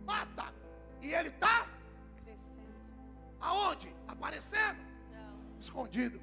[0.05, 0.53] Mata.
[1.01, 1.65] E ele está?
[2.25, 2.75] Crescendo.
[3.39, 3.95] Aonde?
[4.05, 4.79] Aparecendo?
[5.13, 5.59] Não.
[5.61, 6.19] Escondido.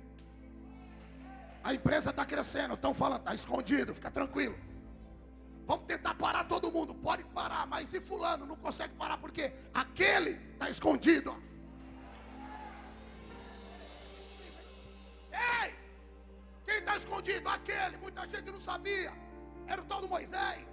[1.64, 4.58] A empresa está crescendo, estão falando, está escondido, fica tranquilo.
[5.70, 10.32] Vamos tentar parar todo mundo, pode parar, mas e fulano não consegue parar porque aquele
[10.54, 11.30] está escondido.
[15.32, 15.68] Ei,
[16.66, 17.48] quem está escondido?
[17.48, 19.12] Aquele, muita gente não sabia.
[19.68, 20.66] Era o tal do Moisés.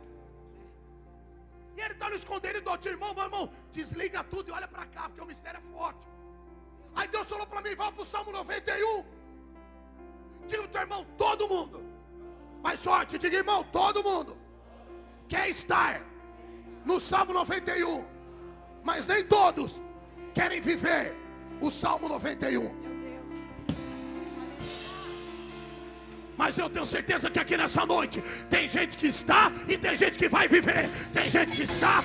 [1.75, 4.87] E ele está no esconderijo do outro irmão, meu irmão, desliga tudo e olha para
[4.87, 6.07] cá, porque o mistério é forte.
[6.95, 9.05] Aí Deus falou para mim, vai para o Salmo 91.
[10.47, 11.85] Diga para o teu irmão, todo mundo.
[12.63, 14.46] Mais forte, diga irmão, todo mundo.
[15.27, 16.01] Quer estar
[16.85, 18.05] no Salmo 91.
[18.83, 19.81] Mas nem todos
[20.33, 21.13] querem viver
[21.59, 22.61] o Salmo 91.
[22.61, 23.25] Meu Deus.
[26.37, 30.17] Mas eu tenho certeza que aqui nessa noite tem gente que está e tem gente
[30.17, 30.89] que vai viver.
[31.13, 32.03] Tem gente que está.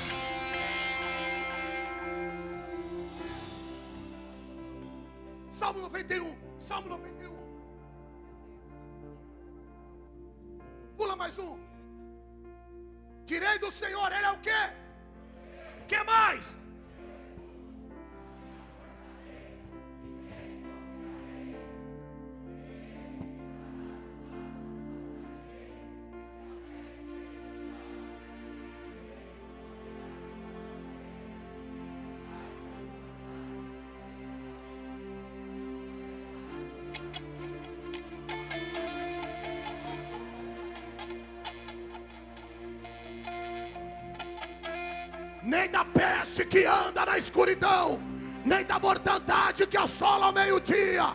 [5.50, 6.34] Salmo 91.
[6.58, 7.32] Salmo 91.
[10.96, 11.71] Pula mais um.
[13.32, 14.62] Direi do Senhor, Ele é o quê?
[15.88, 16.58] que mais?
[45.62, 48.00] Nem da peste que anda na escuridão,
[48.44, 51.14] nem da mortandade que assola ao meio-dia.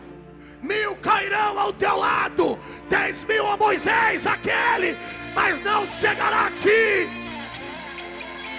[0.62, 2.58] Mil cairão ao teu lado,
[2.88, 4.96] dez mil a Moisés, aquele,
[5.34, 7.06] mas não chegará a ti.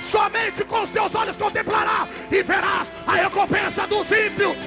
[0.03, 4.57] Somente com os teus olhos contemplará e verás a recompensa dos ímpios.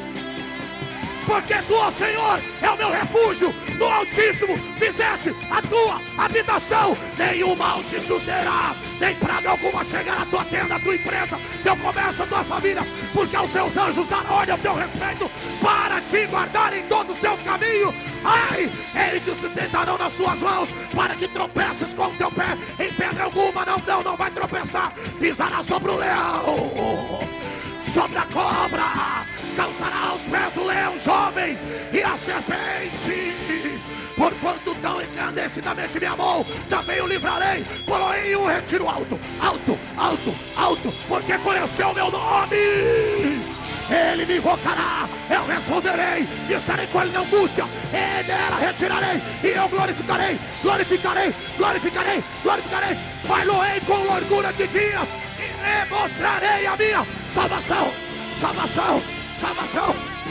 [1.24, 7.82] Porque tu, Senhor, é o meu refúgio, no Altíssimo fizeste a tua habitação, nenhum mal
[7.82, 12.26] te sucederá nem praga alguma chegar à tua tenda, à tua empresa, teu comércio, à
[12.28, 15.28] tua família, porque aos seus anjos darão ordem ao teu respeito
[15.60, 17.92] para te guardar em todos os teus caminhos.
[18.22, 22.92] Ai, eles te sustentarão nas suas mãos para que tropeces com o teu pé em
[22.92, 23.64] pedra alguma.
[23.66, 24.92] Não, não, não vai tropeçar.
[25.18, 27.28] Pisará sobre o leão,
[27.92, 31.58] sobre a cobra, calçará aos pés o leão jovem
[31.92, 33.61] e a serpente.
[34.22, 40.34] Porque quanto tão encandecidamente me amou, também o livrarei, porém um retiro alto, alto, alto,
[40.56, 42.56] alto, porque conheceu o meu nome.
[43.90, 49.48] Ele me invocará, eu responderei, e estarei com ele na angústia, e dela retirarei, e
[49.48, 57.04] eu glorificarei, glorificarei, glorificarei, glorificarei, far-lo-ei com largura de dias, e mostrarei a minha
[57.34, 57.92] salvação,
[58.38, 59.02] salvação,
[59.40, 60.21] salvação.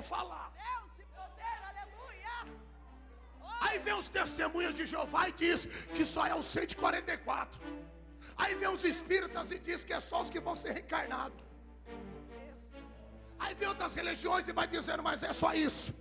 [0.00, 0.50] Vou falar.
[0.66, 2.36] Deus de poder, aleluia.
[3.60, 7.60] Aí vem os testemunhos de Jeová e diz que só é o 144.
[8.36, 11.38] Aí vem os espíritas e diz que é só os que vão ser reencarnados.
[13.38, 15.94] Aí vem outras religiões e vai dizendo, mas é só isso.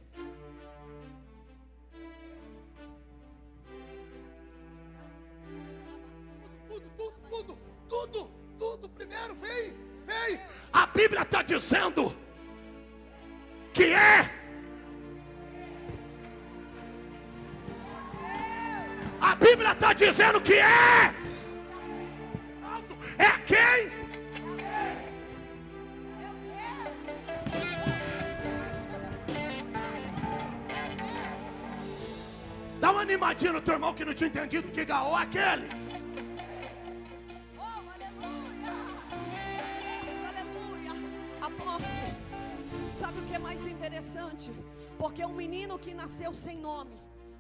[6.68, 7.58] Tudo, tudo, tudo,
[7.90, 9.74] tudo, tudo, primeiro vem,
[10.06, 10.40] vem.
[10.72, 12.16] A Bíblia está dizendo
[14.00, 14.30] que é.
[19.22, 21.14] A Bíblia está dizendo que é.
[23.18, 23.92] É quem?
[32.80, 35.79] Dá uma animadinha no teu irmão que não tinha entendido, diga, ó, aquele.
[44.00, 44.52] Interessante?
[44.98, 46.98] Porque um menino que nasceu sem nome,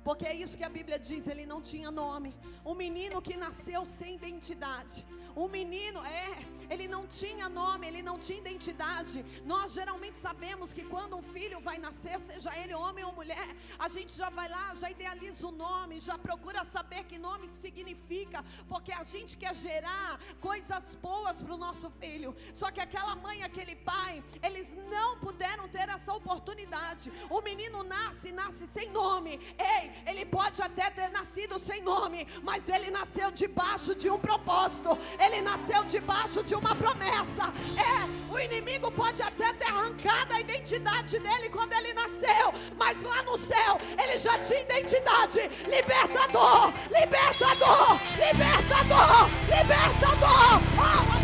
[0.09, 2.29] porque é isso que a Bíblia diz, ele não tinha nome.
[2.65, 5.05] Um menino que nasceu sem identidade.
[5.41, 6.29] Um menino, é,
[6.73, 9.23] ele não tinha nome, ele não tinha identidade.
[9.45, 13.87] Nós geralmente sabemos que quando um filho vai nascer, seja ele homem ou mulher, a
[13.87, 18.91] gente já vai lá, já idealiza o nome, já procura saber que nome significa, porque
[18.91, 22.35] a gente quer gerar coisas boas para o nosso filho.
[22.53, 27.11] Só que aquela mãe, aquele pai, eles não puderam ter essa oportunidade.
[27.29, 29.39] O menino nasce, nasce sem nome.
[29.57, 34.97] Ei, ele pode até ter nascido sem nome, mas ele nasceu debaixo de um propósito.
[35.19, 37.53] Ele nasceu debaixo de uma promessa.
[37.77, 43.23] É, o inimigo pode até ter arrancado a identidade dele quando ele nasceu, mas lá
[43.23, 45.41] no céu ele já tinha identidade.
[45.67, 50.61] Libertador, libertador, libertador, libertador.
[50.77, 51.18] Oh,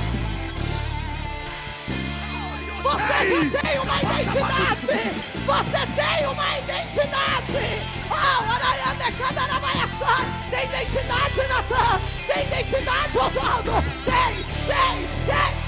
[2.86, 4.86] você tem uma identidade!
[5.46, 7.82] Você tem uma identidade!
[8.12, 10.18] Oh, Arayanda Cadarabaiaçá!
[10.52, 12.00] Tem identidade, Natan!
[12.28, 13.72] Tem identidade, Oswaldo!
[14.06, 14.36] Tem,
[14.68, 15.66] tem, tem!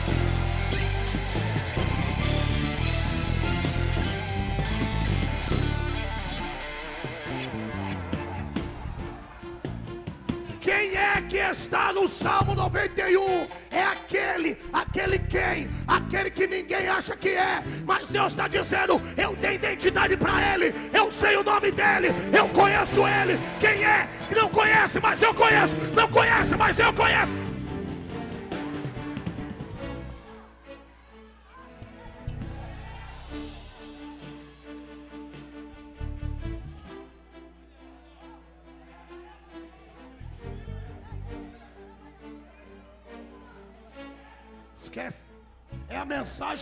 [10.62, 13.48] Quem é que está no Salmo 91?
[13.72, 15.68] É aquele, aquele quem?
[16.08, 20.74] Aquele que ninguém acha que é, mas Deus está dizendo: eu dei identidade para ele,
[20.94, 23.38] eu sei o nome dele, eu conheço ele.
[23.60, 24.08] Quem é?
[24.34, 27.47] Não conhece, mas eu conheço, não conhece, mas eu conheço.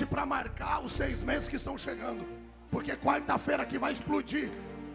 [0.04, 2.26] Para marcar os seis meses que estão chegando.
[2.72, 4.52] Porque quarta-feira que vai explodir.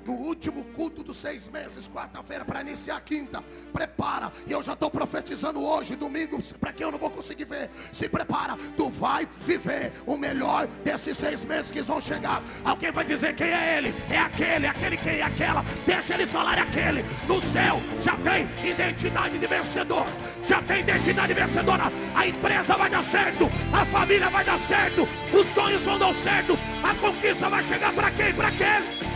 [0.06, 3.44] No último culto dos seis meses, quarta-feira, para iniciar a quinta.
[3.72, 4.32] Prepara.
[4.46, 7.70] E eu já estou profetizando hoje, domingo, para quem eu não vou conseguir ver.
[7.92, 8.56] Se prepara.
[8.76, 12.42] Tu vai viver o melhor desses seis meses que vão chegar.
[12.64, 13.94] Alguém vai dizer quem é ele?
[14.10, 15.62] É aquele, aquele quem é aquela.
[15.86, 17.04] Deixa eles falarem aquele.
[17.26, 20.06] No céu já tem identidade de vencedor.
[20.44, 21.84] Já tem identidade vencedora.
[22.14, 23.50] A empresa vai dar certo.
[23.72, 25.06] A família vai dar certo.
[25.32, 26.58] Os sonhos vão dar certo.
[26.82, 28.32] A conquista vai chegar para quem?
[28.34, 29.09] Para aquele.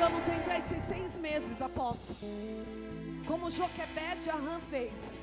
[0.00, 2.18] Vamos entrar esses seis meses, apóstolo.
[3.26, 5.20] Como Joquebed e Arran fez.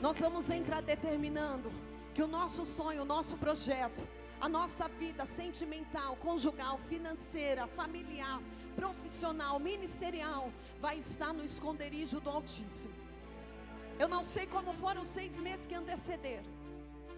[0.00, 1.70] Nós vamos entrar determinando
[2.14, 4.02] que o nosso sonho, o nosso projeto,
[4.40, 8.40] a nossa vida sentimental, conjugal, financeira, familiar,
[8.74, 10.50] profissional, ministerial,
[10.80, 12.94] vai estar no esconderijo do Altíssimo.
[13.98, 16.50] Eu não sei como foram os seis meses que antecederam,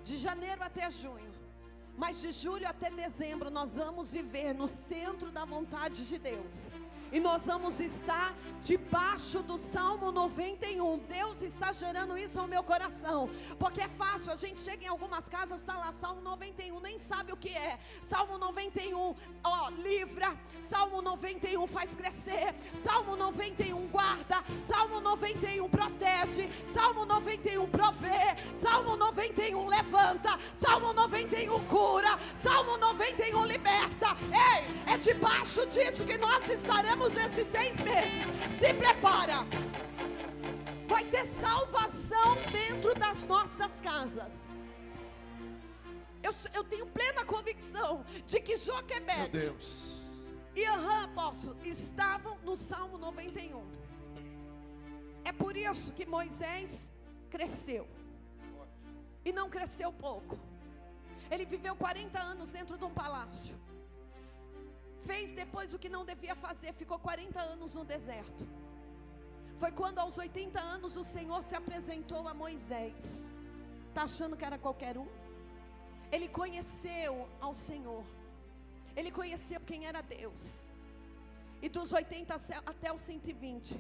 [0.03, 1.31] de janeiro até junho,
[1.97, 6.67] mas de julho até dezembro nós vamos viver no centro da vontade de Deus.
[7.13, 10.99] E nós vamos estar debaixo do Salmo 91.
[11.09, 13.31] Deus está gerando isso ao meu coração.
[13.59, 17.33] Porque é fácil, a gente chega em algumas casas, está lá, Salmo 91, nem sabe
[17.33, 17.79] o que é.
[18.09, 20.37] Salmo 91, ó, livra.
[20.69, 22.55] Salmo 91 faz crescer.
[22.83, 24.43] Salmo 91 guarda.
[24.65, 26.51] Salmo 91 protege.
[26.75, 28.37] Salmo 91 provê.
[28.61, 30.39] Salmo 91 levanta.
[30.57, 32.19] Salmo 91 cura.
[32.37, 34.17] Salmo 91 liberta.
[34.33, 38.59] Ei, é debaixo disso que nós estaremos esses seis meses.
[38.59, 39.47] Se prepara.
[40.89, 44.33] Vai ter salvação dentro das nossas casas.
[46.23, 49.55] Eu, eu tenho plena convicção de que Joquebed
[50.55, 53.63] e Aham, apóstolo, estavam no Salmo 91.
[55.25, 56.91] É por isso que Moisés
[57.29, 57.87] cresceu.
[59.25, 60.39] E não cresceu pouco.
[61.31, 63.55] Ele viveu 40 anos dentro de um palácio
[65.07, 68.47] fez depois o que não devia fazer, ficou 40 anos no deserto.
[69.59, 73.05] Foi quando aos 80 anos o Senhor se apresentou a Moisés.
[73.89, 75.09] Está achando que era qualquer um?
[76.13, 78.05] Ele conheceu ao Senhor.
[78.95, 80.43] Ele conheceu quem era Deus.
[81.63, 82.35] E dos 80
[82.67, 83.79] até os 120,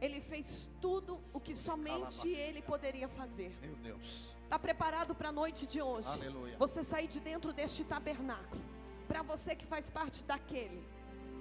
[0.00, 3.52] ele fez tudo o que somente ele poderia fazer.
[3.60, 4.34] Meu Deus.
[4.44, 6.08] Está preparado para a noite de hoje?
[6.08, 6.56] Aleluia.
[6.58, 8.62] Você sair de dentro deste tabernáculo
[9.08, 10.82] para você que faz parte daquele,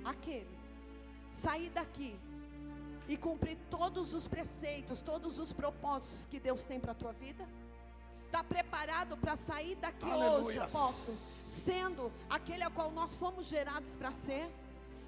[0.04, 0.58] aquele,
[1.32, 2.16] sair daqui
[3.08, 7.48] e cumprir todos os preceitos, todos os propósitos que Deus tem para a tua vida?
[8.26, 14.12] Está preparado para sair daqui hoje, apóstolo, sendo aquele a qual nós fomos gerados para
[14.12, 14.50] ser?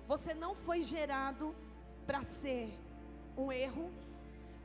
[0.07, 1.55] Você não foi gerado
[2.05, 2.71] para ser
[3.35, 3.91] um erro,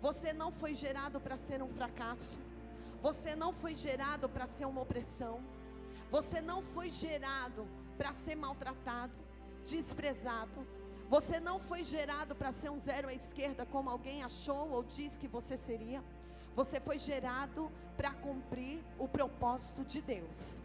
[0.03, 2.39] você não foi gerado para ser um fracasso,
[3.03, 5.41] você não foi gerado para ser uma opressão,
[6.11, 7.67] você não foi gerado
[8.01, 9.13] para ser maltratado,
[9.67, 10.67] desprezado.
[11.11, 15.19] Você não foi gerado para ser um zero à esquerda, como alguém achou ou disse
[15.19, 16.03] que você seria.
[16.57, 20.59] Você foi gerado para cumprir o propósito de Deus.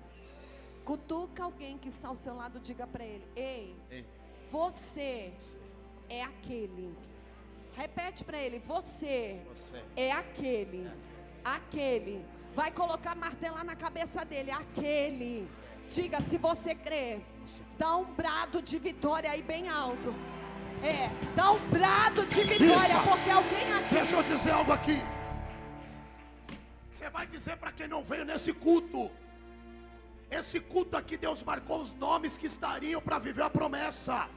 [0.85, 4.05] Cutuca alguém que está ao seu lado, diga para ele: Ei, Ei
[4.49, 5.57] você, você,
[6.07, 6.95] é aquele.
[7.75, 10.85] Repete para ele: Você, você é aquele.
[10.85, 10.91] É
[11.43, 12.15] aquele.
[12.23, 12.25] aquele.
[12.55, 15.49] Vai colocar martelar na cabeça dele: Aquele
[15.89, 17.19] Diga se você crê.
[17.77, 20.13] Dá um brado de vitória aí bem alto.
[20.83, 23.93] É, dá um brado de vitória, Bispa, porque alguém aqui.
[23.93, 25.01] Deixa eu dizer algo aqui.
[26.89, 29.11] Você vai dizer para quem não veio nesse culto.
[30.29, 34.27] Esse culto aqui, Deus marcou os nomes que estariam para viver a promessa.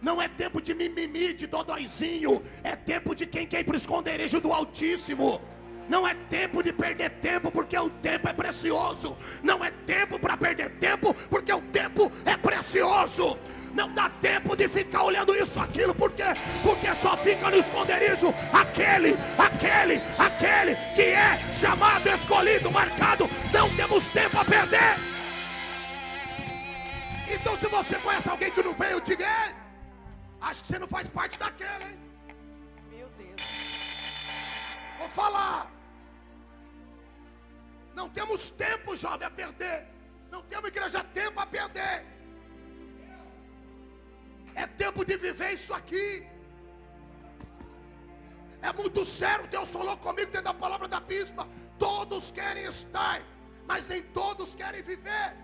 [0.00, 2.42] Não é tempo de mimimi, de dodóizinho.
[2.62, 5.40] É tempo de quem quer ir para o esconderijo do Altíssimo.
[5.88, 9.16] Não é tempo de perder tempo, porque o tempo é precioso.
[9.42, 13.38] Não é tempo para perder tempo, porque o tempo é precioso.
[13.74, 16.22] Não dá tempo de ficar olhando isso, aquilo, porque
[16.62, 23.28] porque só fica no esconderijo aquele, aquele, aquele que é chamado, escolhido, marcado.
[23.52, 24.96] Não temos tempo a perder.
[27.28, 29.26] Então, se você conhece alguém que não veio, diga,
[30.40, 31.98] acho que você não faz parte daquele, hein?
[32.90, 33.42] Meu Deus.
[34.98, 35.73] Vou falar.
[37.94, 39.86] Não temos tempo, jovem, a perder.
[40.30, 42.04] Não temos igreja tempo a perder.
[44.54, 46.26] É tempo de viver isso aqui.
[48.62, 49.46] É muito sério.
[49.48, 51.46] Deus falou comigo dentro da palavra da bispa.
[51.78, 53.22] Todos querem estar,
[53.66, 55.43] mas nem todos querem viver.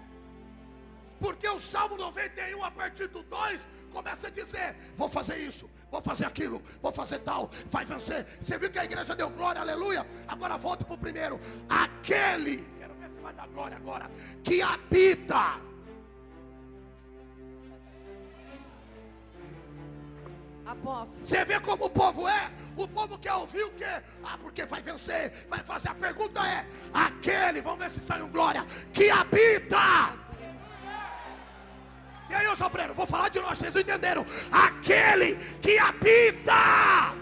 [1.21, 6.01] Porque o Salmo 91, a partir do 2, começa a dizer: Vou fazer isso, vou
[6.01, 8.27] fazer aquilo, vou fazer tal, vai vencer.
[8.43, 10.07] Você viu que a igreja deu glória, aleluia?
[10.27, 11.39] Agora volta para o primeiro.
[11.69, 14.11] Aquele, quero ver se vai dar glória agora,
[14.43, 15.61] que habita.
[20.65, 21.27] Apóstolo.
[21.27, 22.51] Você vê como o povo é?
[22.77, 24.03] O povo quer ouvir o quê?
[24.25, 25.89] Ah, porque vai vencer, vai fazer.
[25.89, 26.65] A pergunta é:
[26.95, 28.65] aquele, vamos ver se sai um glória,
[28.95, 30.30] que habita
[32.31, 34.25] e aí, os obreiros, vou falar de nós, vocês entenderam?
[34.53, 37.21] Aquele que habita.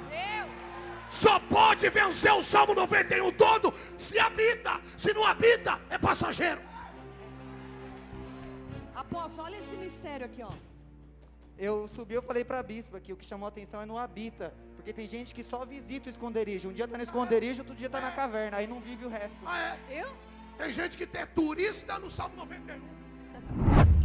[1.10, 4.80] Só pode vencer o Salmo 91 todo se habita.
[4.96, 6.60] Se não habita, é passageiro.
[8.94, 10.52] Apóstolo, olha esse mistério aqui, ó.
[11.56, 13.96] Eu subi, eu falei para a bispa que o que chamou a atenção é no
[13.96, 14.52] habita.
[14.76, 16.68] Porque tem gente que só visita o esconderijo.
[16.68, 18.58] Um dia está no esconderijo, outro dia está na caverna.
[18.58, 19.36] Aí não vive o resto.
[19.44, 20.02] Ah, é?
[20.02, 20.08] Eu?
[20.56, 23.88] Tem gente que é turista no Salmo 91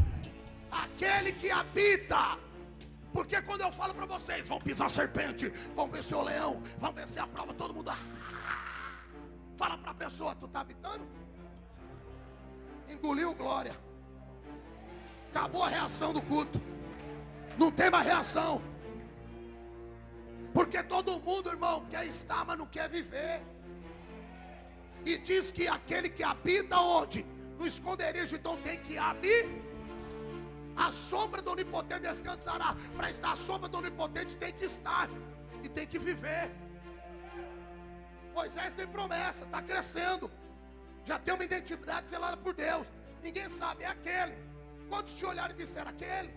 [0.73, 2.37] aquele que habita.
[3.11, 7.21] Porque quando eu falo para vocês, vão pisar serpente, vão vencer o leão, vão vencer
[7.21, 7.91] a prova, todo mundo.
[9.55, 11.07] Fala para a pessoa, tu está habitando?
[12.89, 13.75] Engoliu glória.
[15.29, 16.59] Acabou a reação do culto.
[17.57, 18.61] Não tem mais reação.
[20.53, 23.41] Porque todo mundo, irmão, quer estar, mas não quer viver.
[25.05, 27.25] E diz que aquele que habita onde?
[27.59, 29.72] No esconderijo, então tem que habitar.
[30.75, 32.75] A sombra do onipotente descansará.
[32.97, 35.09] Para estar a sombra do onipotente tem que estar.
[35.63, 36.51] E tem que viver.
[38.33, 40.29] Moisés tem promessa, está crescendo.
[41.05, 42.87] Já tem uma identidade selada por Deus.
[43.21, 44.35] Ninguém sabe, é aquele.
[44.89, 46.33] Quantos te olharam e disseram aquele?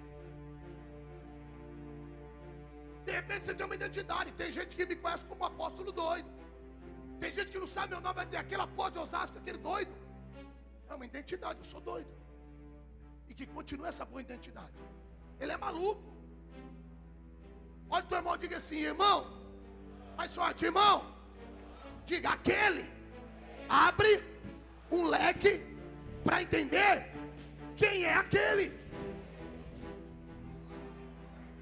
[3.05, 4.33] De repente você tem uma identidade.
[4.33, 6.29] Tem gente que me conhece como apóstolo doido.
[7.21, 9.95] Tem gente que não sabe meu nome, vai dizer aquele apóstolo de Osasco, aquele doido.
[10.91, 12.26] É uma identidade, eu sou doido.
[13.29, 14.73] E que continua essa boa identidade.
[15.41, 16.03] Ele é maluco.
[17.89, 19.27] Olha o teu irmão, diga assim, irmão.
[20.17, 21.05] Mais forte, irmão.
[22.05, 22.85] Diga aquele.
[23.69, 24.23] Abre
[24.91, 25.61] um leque
[26.25, 27.13] para entender
[27.77, 28.87] quem é aquele.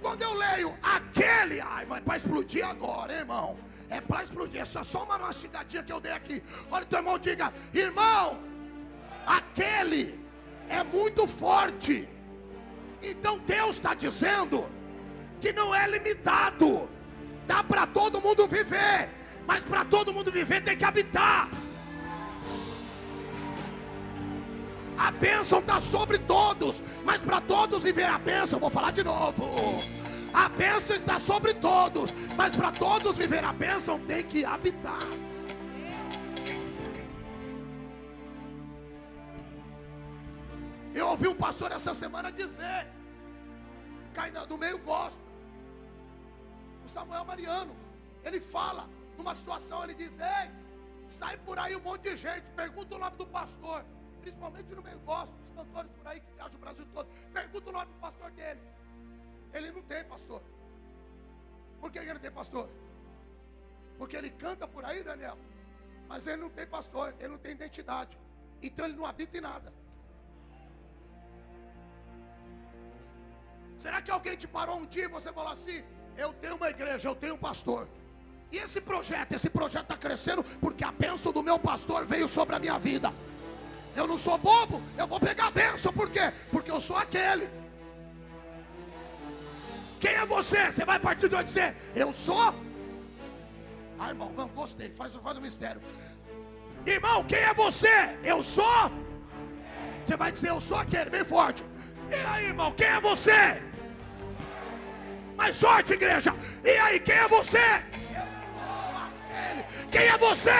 [0.00, 3.58] Quando eu leio aquele, ai, mas para explodir agora, irmão.
[3.88, 6.42] É para explodir, é só uma mastigadinha que eu dei aqui.
[6.70, 8.38] Olha o teu irmão, diga, irmão,
[9.26, 10.24] aquele
[10.68, 12.08] é muito forte.
[13.02, 14.68] Então Deus está dizendo
[15.40, 16.88] que não é limitado,
[17.46, 19.10] dá para todo mundo viver,
[19.46, 21.50] mas para todo mundo viver tem que habitar.
[24.96, 29.44] A bênção está sobre todos, mas para todos viver a bênção, vou falar de novo.
[30.32, 35.06] A bênção está sobre todos, mas para todos viver a bênção tem que habitar.
[41.14, 42.80] Ouvi um pastor essa semana dizer,
[44.12, 45.20] cai no meio gosto.
[46.84, 47.74] O Samuel Mariano,
[48.24, 50.50] ele fala numa situação, ele diz: Ei,
[51.06, 53.84] sai por aí um monte de gente, pergunta o nome do pastor
[54.24, 57.08] principalmente no meio gospel, os cantores por aí que viajam o Brasil todo.
[57.30, 58.60] Pergunta o nome do pastor dele.
[59.52, 60.42] Ele não tem pastor.
[61.78, 62.68] Por que ele não tem pastor?
[63.98, 65.36] Porque ele canta por aí, Daniel.
[66.08, 68.18] Mas ele não tem pastor, ele não tem identidade.
[68.62, 69.70] Então ele não habita em nada.
[73.77, 75.83] Será que alguém te parou um dia e você falou assim:
[76.16, 77.89] Eu tenho uma igreja, eu tenho um pastor.
[78.53, 82.55] E esse projeto, esse projeto está crescendo porque a bênção do meu pastor veio sobre
[82.55, 83.12] a minha vida.
[83.97, 85.93] Eu não sou bobo, eu vou pegar a bênção.
[85.93, 86.33] Por quê?
[86.51, 87.49] Porque eu sou aquele.
[90.01, 90.70] Quem é você?
[90.70, 92.55] Você vai partir de onde dizer, eu sou?
[93.99, 95.81] Ah, irmão, não, gostei, faz, faz o mistério.
[96.85, 98.18] Irmão, quem é você?
[98.22, 98.91] Eu sou?
[100.05, 101.64] Você vai dizer, eu sou aquele, bem forte.
[102.11, 103.62] E aí, irmão, quem é você?
[105.36, 106.34] Mais sorte, igreja.
[106.64, 107.82] E aí, quem é você?
[109.90, 110.50] Quem é você?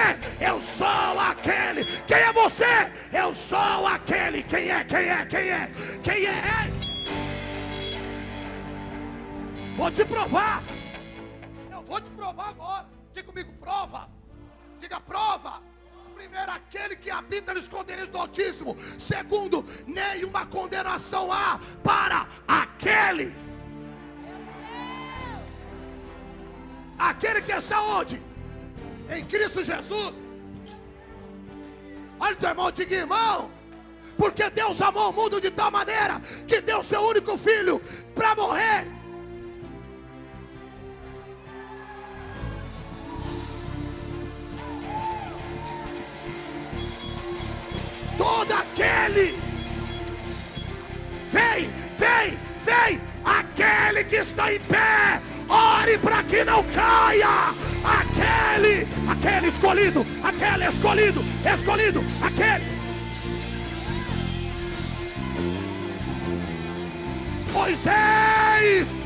[0.41, 1.85] Eu sou aquele.
[2.07, 2.93] Quem é você?
[3.13, 4.43] Eu sou aquele.
[4.45, 4.85] Quem é?
[4.85, 5.27] Quem é?
[5.27, 5.71] Quem é?
[6.03, 6.85] Quem é?
[9.77, 10.63] Vou te provar.
[11.71, 12.87] Eu vou te provar agora.
[13.13, 14.09] Diga comigo, prova.
[14.81, 15.61] Diga prova.
[16.15, 18.77] Primeiro, aquele que habita no esconderijo do Altíssimo.
[18.99, 23.35] Segundo, nenhuma condenação há para aquele.
[26.99, 28.23] Aquele que está onde?
[29.09, 30.15] em Cristo Jesus.
[32.19, 33.51] Olha o teu irmão, diga irmão,
[34.17, 37.81] porque Deus amou o mundo de tal maneira que deu seu único filho
[38.15, 38.87] para morrer.
[49.05, 49.39] Aquele,
[51.31, 57.55] vem, vem, vem, aquele que está em pé, ore para que não caia.
[57.85, 62.65] Aquele, aquele escolhido, aquele escolhido, escolhido, aquele.
[67.53, 69.04] Moisés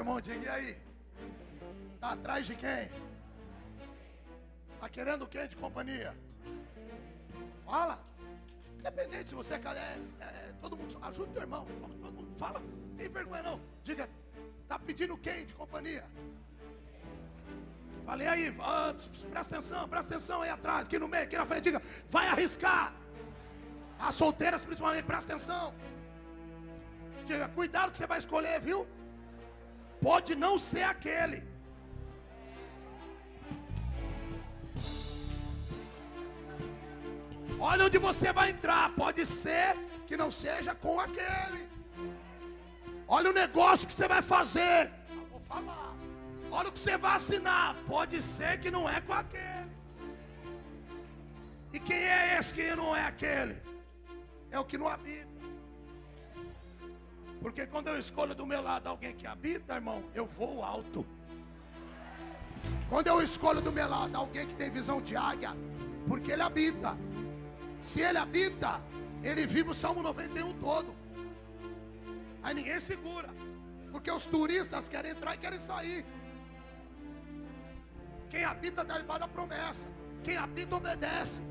[0.00, 0.76] irmão, diga e aí.
[1.94, 2.90] Está atrás de quem?
[4.74, 6.14] Está querendo quem de companhia?
[7.64, 7.98] Fala.
[8.78, 11.66] Independente se você é, é, é todo mundo ajuda teu irmão.
[12.00, 12.60] Todo mundo fala.
[12.60, 13.60] Não tem vergonha não.
[13.82, 14.08] Diga,
[14.62, 16.04] está pedindo quem de companhia?
[18.04, 18.94] Falei aí, ah,
[19.30, 21.80] presta atenção, presta atenção aí atrás, aqui no meio, aqui na frente, diga,
[22.10, 22.92] vai arriscar.
[23.98, 25.72] As solteiras principalmente, presta atenção.
[27.24, 28.86] Diga, cuidado que você vai escolher, viu?
[30.06, 31.38] Pode não ser aquele.
[37.70, 38.84] Olha onde você vai entrar.
[39.02, 39.68] Pode ser
[40.06, 41.62] que não seja com aquele.
[43.16, 44.80] Olha o negócio que você vai fazer.
[45.18, 45.90] Eu vou falar.
[46.50, 47.68] Olha o que você vai assinar.
[47.94, 49.72] Pode ser que não é com aquele.
[51.72, 53.56] E quem é esse que não é aquele?
[54.50, 55.33] É o que não habita.
[57.44, 61.06] Porque quando eu escolho do meu lado alguém que habita, irmão, eu vou alto.
[62.88, 65.50] Quando eu escolho do meu lado alguém que tem visão de águia,
[66.08, 66.96] porque ele habita.
[67.78, 68.80] Se ele habita,
[69.22, 70.94] ele vive o Salmo 91 todo.
[72.42, 73.28] Aí ninguém segura.
[73.92, 76.02] Porque os turistas querem entrar e querem sair.
[78.30, 79.90] Quem habita está debaixo da promessa.
[80.22, 81.42] Quem habita obedece.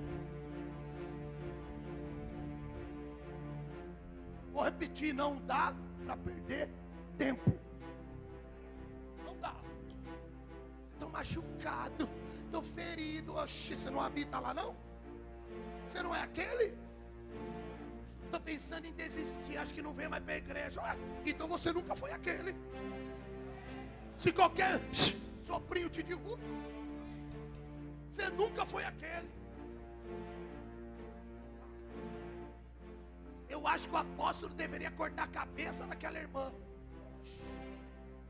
[4.53, 5.73] Vou repetir, não dá
[6.05, 6.69] para perder
[7.17, 7.59] tempo.
[9.25, 9.55] Não dá.
[10.93, 12.07] Estou machucado,
[12.45, 13.33] estou ferido.
[13.35, 14.75] Oxi, você não habita lá não?
[15.87, 16.77] Você não é aquele?
[18.25, 20.81] Estou pensando em desistir, acho que não vem mais para a igreja.
[20.81, 22.55] Ué, então você nunca foi aquele.
[24.17, 24.79] Se qualquer
[25.45, 26.41] soprinho te derruba,
[28.09, 29.29] você nunca foi aquele.
[33.53, 36.51] Eu acho que o apóstolo deveria cortar a cabeça daquela irmã.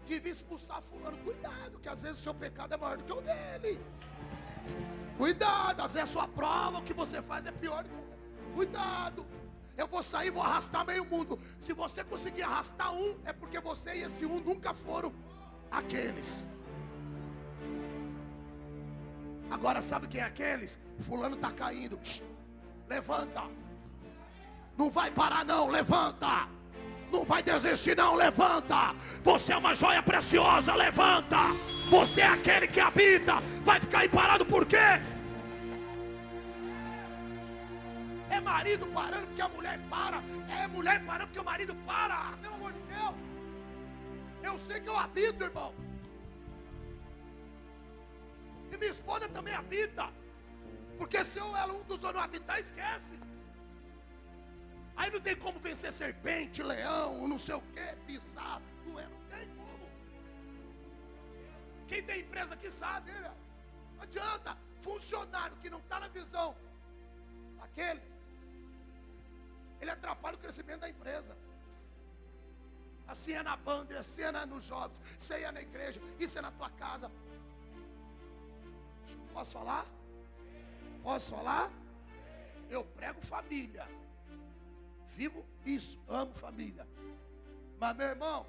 [0.05, 1.17] Devia expulsar fulano.
[1.27, 3.73] Cuidado, que às vezes o seu pecado é maior do que o dele.
[5.17, 8.05] Cuidado, às vezes a sua prova, o que você faz é pior do que o
[8.07, 8.53] dele.
[8.53, 9.25] Cuidado.
[9.77, 11.39] Eu vou sair, vou arrastar meio mundo.
[11.57, 15.13] Se você conseguir arrastar um, é porque você e esse um nunca foram
[15.71, 16.45] aqueles.
[19.49, 20.77] Agora sabe quem é aqueles?
[20.99, 21.97] Fulano está caindo.
[22.89, 23.62] levanta.
[24.77, 26.47] Não vai parar não, levanta.
[27.11, 28.95] Não vai desistir não, levanta.
[29.23, 31.37] Você é uma joia preciosa, levanta.
[31.89, 33.35] Você é aquele que habita.
[33.63, 34.99] Vai ficar aí parado por quê?
[38.29, 40.23] É marido parando porque a mulher para.
[40.49, 42.35] É mulher parando porque o marido para.
[42.41, 43.15] Pelo amor de Deus.
[44.41, 45.73] Eu sei que eu habito, irmão.
[48.71, 50.09] E minha esposa também habita.
[50.97, 53.13] Porque se eu ela um dos dois não habitar, esquece.
[54.95, 59.19] Aí não tem como vencer serpente, leão, não sei o que, pisar, não é, não
[59.29, 59.89] tem como.
[61.87, 63.33] Quem tem empresa aqui sabe, né?
[63.95, 64.57] Não adianta.
[64.81, 66.53] Funcionário que não está na visão
[67.73, 68.01] aquele,
[69.81, 71.35] ele atrapalha o crescimento da empresa.
[73.07, 76.51] Assim é na banda, assim é nos jovens, isso é na igreja, isso é na
[76.51, 77.11] tua casa.
[79.33, 79.85] Posso falar?
[81.01, 81.71] Posso falar?
[82.69, 83.87] Eu prego família
[85.17, 85.45] vivo
[85.77, 86.85] isso, amo família.
[87.79, 88.39] Mas meu irmão,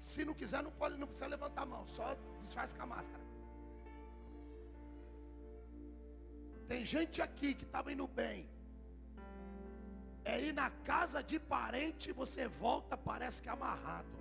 [0.00, 2.06] se não quiser, não pode, não precisa levantar a mão, só
[2.42, 3.24] disfarça com a máscara.
[6.70, 8.48] Tem gente aqui que estava indo bem.
[10.32, 14.14] É ir na casa de parente, você volta, parece que é amarrado.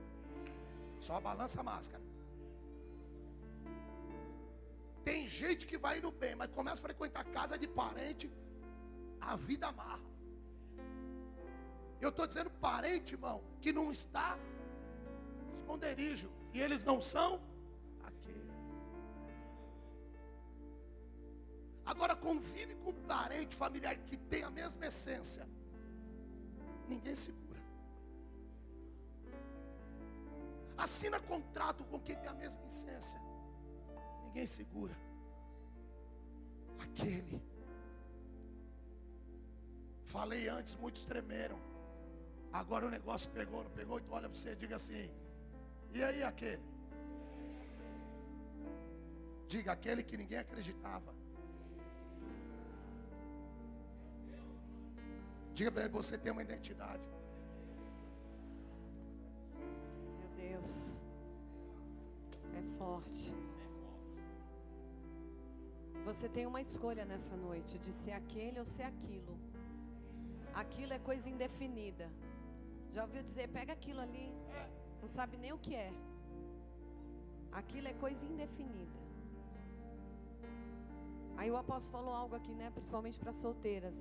[1.07, 2.03] Só balança a máscara.
[5.09, 8.31] Tem gente que vai indo bem, mas começa a frequentar casa de parente,
[9.19, 10.09] a vida amarra.
[12.01, 14.37] Eu estou dizendo parente, irmão, que não está
[15.55, 16.29] esconderijo.
[16.53, 17.41] E eles não são
[18.03, 18.51] aquele.
[21.85, 25.47] Agora convive com parente familiar que tem a mesma essência.
[26.87, 27.59] Ninguém segura.
[30.77, 33.21] Assina contrato com quem tem a mesma essência.
[34.23, 34.95] Ninguém segura.
[36.79, 37.41] Aquele.
[40.05, 41.68] Falei antes, muitos tremeram.
[42.51, 45.09] Agora o negócio pegou, não pegou, então olha para você e diga assim:
[45.93, 46.61] e aí aquele?
[49.47, 51.13] Diga aquele que ninguém acreditava.
[55.53, 57.03] Diga para ele: você tem uma identidade.
[60.19, 60.85] Meu Deus,
[62.55, 63.35] é forte.
[66.05, 69.37] Você tem uma escolha nessa noite de ser aquele ou ser aquilo.
[70.53, 72.09] Aquilo é coisa indefinida.
[72.93, 74.33] Já ouviu dizer, pega aquilo ali,
[75.01, 75.91] não sabe nem o que é.
[77.51, 78.97] Aquilo é coisa indefinida.
[81.37, 82.69] Aí o apóstolo falou algo aqui, né?
[82.71, 83.93] Principalmente para solteiras.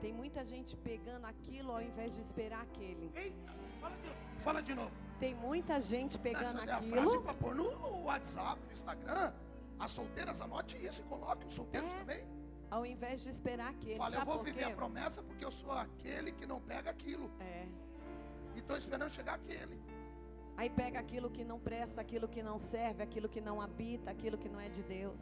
[0.00, 3.10] Tem muita gente pegando aquilo ao invés de esperar aquele.
[3.14, 4.20] Eita, fala de novo.
[4.40, 4.90] Fala de novo.
[5.18, 6.96] Tem muita gente pegando Essa aquilo.
[6.96, 9.32] É a frase para pôr no WhatsApp, no Instagram.
[9.78, 11.98] As solteiras, anote isso e coloque os solteiros É.
[11.98, 12.24] também.
[12.70, 13.98] Ao invés de esperar aquele.
[13.98, 17.30] Fala, eu vou viver a promessa porque eu sou aquele que não pega aquilo.
[17.40, 17.66] É.
[18.54, 19.80] E estou esperando chegar aquele.
[20.56, 24.38] Aí pega aquilo que não presta, aquilo que não serve, aquilo que não habita, aquilo
[24.38, 25.20] que não é de Deus.